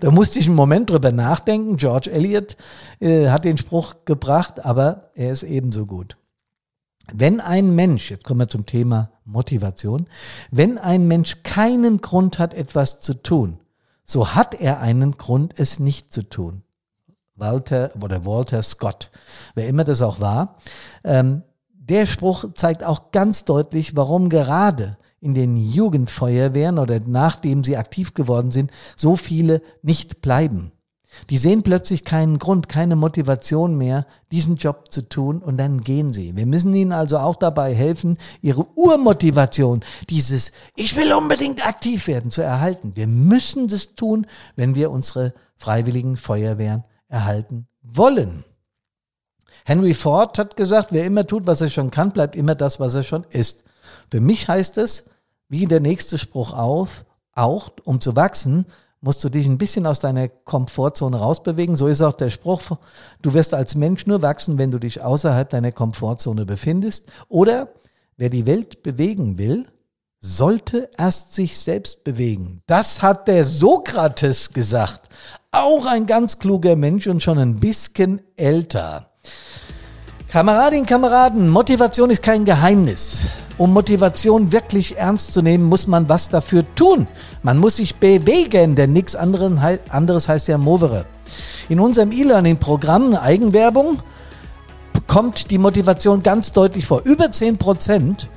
da 0.00 0.10
musste 0.10 0.38
ich 0.38 0.46
einen 0.46 0.54
Moment 0.54 0.90
drüber 0.90 1.12
nachdenken. 1.12 1.78
George 1.78 2.10
Eliot 2.10 2.56
äh, 3.00 3.28
hat 3.30 3.46
den 3.46 3.56
Spruch 3.56 3.94
gebracht, 4.04 4.64
aber 4.64 5.10
er 5.14 5.32
ist 5.32 5.42
ebenso 5.42 5.86
gut. 5.86 6.18
Wenn 7.12 7.40
ein 7.40 7.74
Mensch, 7.74 8.10
jetzt 8.10 8.24
kommen 8.24 8.40
wir 8.40 8.48
zum 8.48 8.66
Thema 8.66 9.10
Motivation, 9.24 10.06
wenn 10.50 10.76
ein 10.76 11.06
Mensch 11.06 11.42
keinen 11.42 12.00
Grund 12.02 12.38
hat, 12.38 12.52
etwas 12.52 13.00
zu 13.00 13.14
tun, 13.14 13.58
so 14.04 14.34
hat 14.34 14.54
er 14.54 14.80
einen 14.80 15.16
Grund, 15.16 15.54
es 15.58 15.78
nicht 15.78 16.12
zu 16.12 16.28
tun. 16.28 16.62
Walter 17.34 17.90
oder 18.00 18.26
Walter 18.26 18.62
Scott, 18.62 19.10
wer 19.54 19.68
immer 19.68 19.84
das 19.84 20.02
auch 20.02 20.20
war, 20.20 20.56
ähm, 21.02 21.42
der 21.72 22.06
Spruch 22.06 22.46
zeigt 22.54 22.84
auch 22.84 23.10
ganz 23.10 23.44
deutlich, 23.44 23.96
warum 23.96 24.28
gerade 24.28 24.96
in 25.24 25.34
den 25.34 25.56
Jugendfeuerwehren 25.56 26.78
oder 26.78 27.00
nachdem 27.00 27.64
sie 27.64 27.76
aktiv 27.76 28.14
geworden 28.14 28.52
sind, 28.52 28.70
so 28.94 29.16
viele 29.16 29.62
nicht 29.82 30.20
bleiben. 30.20 30.72
Die 31.30 31.38
sehen 31.38 31.62
plötzlich 31.62 32.04
keinen 32.04 32.38
Grund, 32.38 32.68
keine 32.68 32.96
Motivation 32.96 33.78
mehr, 33.78 34.06
diesen 34.32 34.56
Job 34.56 34.90
zu 34.90 35.08
tun 35.08 35.38
und 35.38 35.56
dann 35.56 35.80
gehen 35.80 36.12
sie. 36.12 36.36
Wir 36.36 36.46
müssen 36.46 36.74
ihnen 36.74 36.92
also 36.92 37.18
auch 37.18 37.36
dabei 37.36 37.74
helfen, 37.74 38.18
ihre 38.42 38.66
Urmotivation, 38.76 39.84
dieses 40.10 40.52
Ich 40.76 40.96
will 40.96 41.12
unbedingt 41.12 41.66
aktiv 41.66 42.06
werden, 42.06 42.30
zu 42.30 42.42
erhalten. 42.42 42.92
Wir 42.96 43.06
müssen 43.06 43.68
das 43.68 43.94
tun, 43.94 44.26
wenn 44.56 44.74
wir 44.74 44.90
unsere 44.90 45.34
freiwilligen 45.56 46.16
Feuerwehren 46.16 46.84
erhalten 47.08 47.66
wollen. 47.82 48.44
Henry 49.64 49.94
Ford 49.94 50.38
hat 50.38 50.56
gesagt, 50.56 50.88
wer 50.90 51.06
immer 51.06 51.26
tut, 51.26 51.46
was 51.46 51.60
er 51.60 51.70
schon 51.70 51.90
kann, 51.90 52.10
bleibt 52.10 52.36
immer 52.36 52.54
das, 52.54 52.80
was 52.80 52.94
er 52.94 53.02
schon 53.02 53.24
ist. 53.30 53.64
Für 54.10 54.20
mich 54.20 54.48
heißt 54.48 54.78
es, 54.78 55.10
wie 55.48 55.66
der 55.66 55.80
nächste 55.80 56.18
Spruch 56.18 56.52
auf, 56.52 57.04
auch 57.34 57.70
um 57.84 58.00
zu 58.00 58.16
wachsen, 58.16 58.66
musst 59.00 59.22
du 59.22 59.28
dich 59.28 59.46
ein 59.46 59.58
bisschen 59.58 59.86
aus 59.86 60.00
deiner 60.00 60.28
Komfortzone 60.28 61.18
rausbewegen. 61.18 61.76
So 61.76 61.86
ist 61.86 62.00
auch 62.00 62.14
der 62.14 62.30
Spruch, 62.30 62.62
du 63.20 63.34
wirst 63.34 63.52
als 63.52 63.74
Mensch 63.74 64.06
nur 64.06 64.22
wachsen, 64.22 64.56
wenn 64.56 64.70
du 64.70 64.78
dich 64.78 65.02
außerhalb 65.02 65.48
deiner 65.50 65.72
Komfortzone 65.72 66.46
befindest. 66.46 67.12
Oder 67.28 67.68
wer 68.16 68.30
die 68.30 68.46
Welt 68.46 68.82
bewegen 68.82 69.36
will, 69.36 69.66
sollte 70.20 70.88
erst 70.96 71.34
sich 71.34 71.60
selbst 71.60 72.02
bewegen. 72.02 72.62
Das 72.66 73.02
hat 73.02 73.28
der 73.28 73.44
Sokrates 73.44 74.54
gesagt. 74.54 75.10
Auch 75.50 75.84
ein 75.84 76.06
ganz 76.06 76.38
kluger 76.38 76.76
Mensch 76.76 77.06
und 77.06 77.22
schon 77.22 77.38
ein 77.38 77.60
bisschen 77.60 78.22
älter. 78.36 79.10
Kameradinnen, 80.28 80.86
Kameraden, 80.86 81.50
Motivation 81.50 82.08
ist 82.08 82.22
kein 82.22 82.46
Geheimnis. 82.46 83.28
Um 83.56 83.72
Motivation 83.72 84.50
wirklich 84.50 84.96
ernst 84.96 85.32
zu 85.32 85.40
nehmen, 85.40 85.64
muss 85.64 85.86
man 85.86 86.08
was 86.08 86.28
dafür 86.28 86.64
tun. 86.74 87.06
Man 87.42 87.58
muss 87.58 87.76
sich 87.76 87.94
bewegen, 87.96 88.74
denn 88.74 88.92
nichts 88.92 89.14
anderes 89.14 90.28
heißt 90.28 90.48
ja 90.48 90.58
Movere. 90.58 91.06
In 91.68 91.78
unserem 91.78 92.10
E-Learning-Programm 92.10 93.14
Eigenwerbung 93.14 93.98
kommt 95.06 95.50
die 95.52 95.58
Motivation 95.58 96.22
ganz 96.22 96.50
deutlich 96.50 96.86
vor. 96.86 97.02
Über 97.04 97.30
10 97.30 97.58
Prozent 97.58 98.28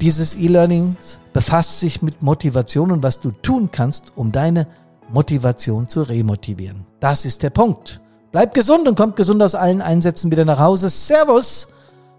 dieses 0.00 0.36
E-Learnings 0.36 1.18
befasst 1.32 1.80
sich 1.80 2.02
mit 2.02 2.22
Motivation 2.22 2.92
und 2.92 3.02
was 3.02 3.18
du 3.18 3.32
tun 3.32 3.70
kannst, 3.72 4.12
um 4.14 4.30
deine 4.30 4.68
Motivation 5.12 5.88
zu 5.88 6.02
remotivieren. 6.02 6.84
Das 7.00 7.24
ist 7.24 7.42
der 7.42 7.50
Punkt. 7.50 8.00
Bleibt 8.30 8.54
gesund 8.54 8.86
und 8.86 8.96
kommt 8.96 9.16
gesund 9.16 9.42
aus 9.42 9.54
allen 9.54 9.82
Einsätzen 9.82 10.30
wieder 10.30 10.44
nach 10.44 10.58
Hause. 10.58 10.88
Servus, 10.90 11.68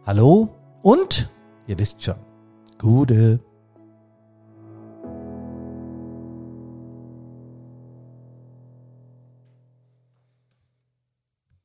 hallo 0.06 0.50
und 0.82 1.30
ihr 1.68 1.78
wisst 1.78 2.04
schon, 2.04 2.16
Gute. 2.78 3.40